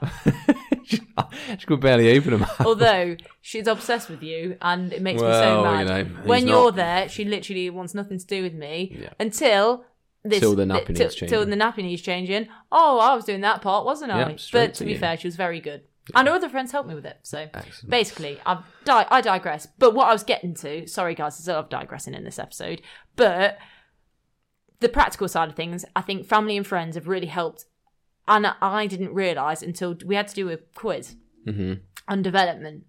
[0.85, 0.99] she,
[1.67, 2.61] could barely open her mouth.
[2.61, 5.81] Although she's obsessed with you, and it makes me so mad.
[5.81, 9.11] you know, when he's you're there, she literally wants nothing to do with me Yeah.
[9.21, 9.85] until
[10.25, 10.41] this.
[10.41, 11.51] Till the nappy till, needs till changing.
[11.51, 12.49] the nappy needs changing.
[12.73, 14.37] Oh, I was doing that part, wasn't I?
[14.53, 14.99] But to be you.
[14.99, 15.83] fair, she was very good.
[16.15, 17.19] And her other friends helped me with it.
[17.23, 17.89] So Excellent.
[17.91, 19.67] basically, I've di- I digress.
[19.79, 22.39] But what I was getting to, sorry guys, there's a lot of digressing in this
[22.39, 22.83] episode.
[23.17, 23.57] But
[24.81, 27.65] the practical side of things, I think family and friends have really helped.
[28.29, 31.17] And I didn't realise until we had to do a quiz
[31.47, 31.75] hmm
[32.07, 32.85] on development.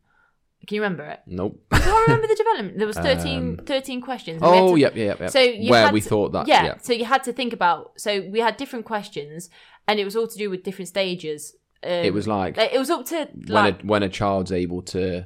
[0.67, 1.19] Can you remember it?
[1.27, 1.61] Nope.
[1.71, 2.77] I can't remember the development.
[2.77, 4.41] There was 13, Um, 13 questions.
[4.41, 5.29] and we had Oh, to- yep, yep, yep.
[5.29, 5.39] So
[5.69, 6.47] Where we to- thought that.
[6.47, 6.77] yeah, Yeah.
[6.81, 7.93] So you had to think about.
[7.97, 9.49] So we had different questions,
[9.87, 11.55] and it was all to do with different stages.
[11.83, 14.51] Um, It was like like, it was up to when like a when a child's
[14.51, 15.25] able to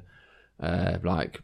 [0.60, 1.42] uh, like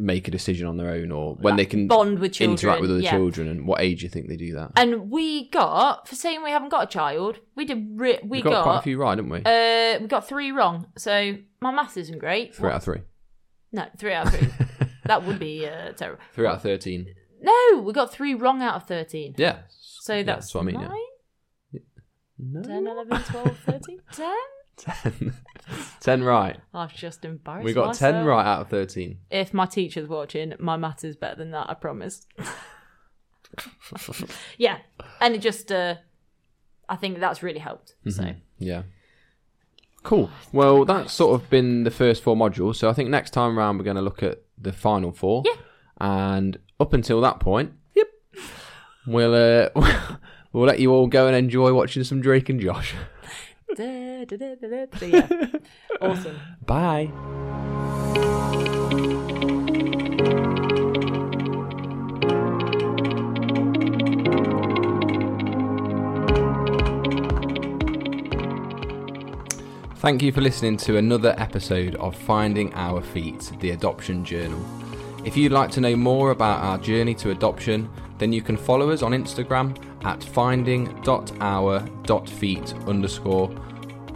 [0.00, 2.52] make a decision on their own or when they can bond with children.
[2.56, 3.10] interact with other yeah.
[3.10, 4.70] children and what age do you think they do that.
[4.76, 7.38] And we got for saying we haven't got a child.
[7.56, 7.88] We did.
[7.94, 8.62] Re- we we got, got.
[8.64, 9.38] quite a few right, didn't we?
[9.44, 10.86] Uh, we got three wrong.
[10.96, 12.54] So my maths isn't great.
[12.54, 13.00] three out of three.
[13.72, 14.48] No, three out of three.
[15.04, 16.22] that would be uh, terrible.
[16.32, 17.14] Three out of thirteen.
[17.40, 19.34] No, we got three wrong out of thirteen.
[19.36, 19.58] Yeah.
[19.70, 20.80] So Yeah, that's, what I mean.
[20.80, 20.90] nine,
[21.72, 21.80] Yeah.
[22.38, 22.62] No.
[22.62, 24.34] 10, 11, 12, 13, 10?
[24.76, 25.34] Ten.
[26.00, 26.56] ten right.
[26.72, 29.18] I've just embarrassed We got ten right out of thirteen.
[29.30, 32.26] If my teacher's watching, my maths is better than that, I promise.
[34.56, 34.78] yeah.
[35.20, 35.96] And it just, uh,
[36.88, 37.94] I think that's really helped.
[38.08, 38.38] So, Mm-hmm.
[38.58, 38.82] Yeah.
[40.02, 40.30] Cool.
[40.52, 42.76] Well, that's sort of been the first four modules.
[42.76, 45.42] So I think next time around we're going to look at the final four.
[45.44, 45.52] Yeah.
[46.00, 48.08] And up until that point, yep,
[49.06, 49.68] we'll uh,
[50.52, 52.94] we'll let you all go and enjoy watching some Drake and Josh.
[53.76, 55.48] da, da, da, da, da, da, yeah.
[56.00, 56.38] awesome.
[56.64, 57.97] Bye.
[69.98, 74.64] Thank you for listening to another episode of Finding Our Feet, the Adoption Journal.
[75.24, 78.92] If you'd like to know more about our journey to adoption, then you can follow
[78.92, 83.50] us on Instagram at finding.our.feet underscore,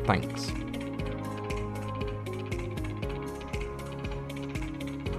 [0.04, 0.50] Thanks.